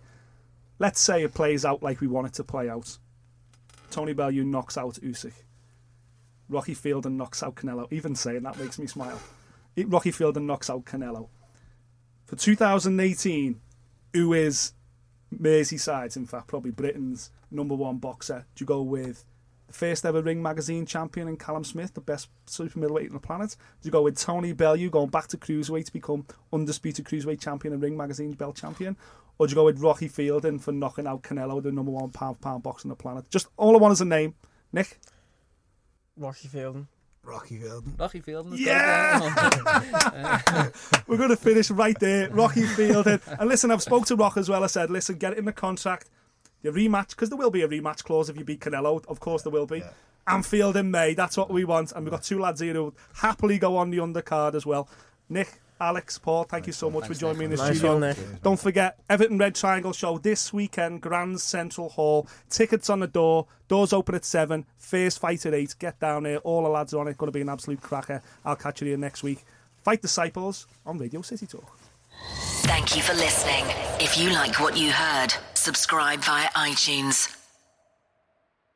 [0.79, 2.97] let's say it plays out like we want it to play out.
[3.91, 5.35] Tony Bellew knocks out Usyk.
[6.49, 7.87] Rocky Fielding knocks out Canelo.
[7.93, 9.21] Even saying that makes me smile.
[9.77, 11.29] Rocky Fielding knocks out Canelo.
[12.33, 13.61] For 2018,
[14.15, 14.73] who is
[15.39, 18.47] Merseyside's, in fact, probably Britain's number one boxer?
[18.55, 19.27] Do you go with
[19.67, 23.21] the first ever Ring Magazine champion in Callum Smith, the best super middleweight on the
[23.21, 23.55] planet?
[23.83, 26.25] Do you go with Tony Bellew going back to cruiserweight to become
[26.55, 28.97] undisputed cruiserweight champion and Ring Magazine's belt champion?
[29.37, 32.41] Or do you go with Rocky Fielding for knocking out Canelo, the number one pound
[32.41, 33.29] pound boxer on the planet?
[33.29, 34.37] Just all I want is a name.
[34.73, 34.99] Nick?
[36.17, 36.89] Rocky Fielding.
[37.25, 37.95] Rocky Fielding.
[37.99, 38.55] Rocky Fielding.
[38.59, 39.21] Yeah!
[41.07, 42.29] We're going to finish right there.
[42.31, 43.21] Rocky Fielding.
[43.39, 44.65] And listen, I've spoke to Rock as well.
[44.65, 46.11] I said, listen, get it in the contract.
[46.63, 49.05] Your rematch, because there will be a rematch clause if you beat Canelo.
[49.07, 49.83] Of course, there will be.
[50.27, 51.15] And Fielding May.
[51.15, 51.93] That's what we want.
[51.93, 54.89] And we've got two lads here who will happily go on the undercard as well.
[55.29, 57.93] Nick, Alex, Paul, thank you so much for joining me in the Nice studio.
[57.99, 58.43] one, Nick.
[58.43, 62.29] Don't forget, Everton Red Triangle show this weekend, Grand Central Hall.
[62.49, 63.49] Tickets on the door.
[63.67, 64.65] Doors open at 7.
[64.79, 65.75] First fight at 8.
[65.81, 66.37] Get down here.
[66.39, 67.19] All the lads are on it.
[67.19, 68.23] Going to be an absolute cracker.
[68.45, 69.45] I'll catch you here next week.
[69.83, 71.77] Fight Disciples on Radio City Talk.
[72.63, 73.65] Thank you for listening.
[73.99, 77.42] If you like what you heard, Subscribe via iTunes.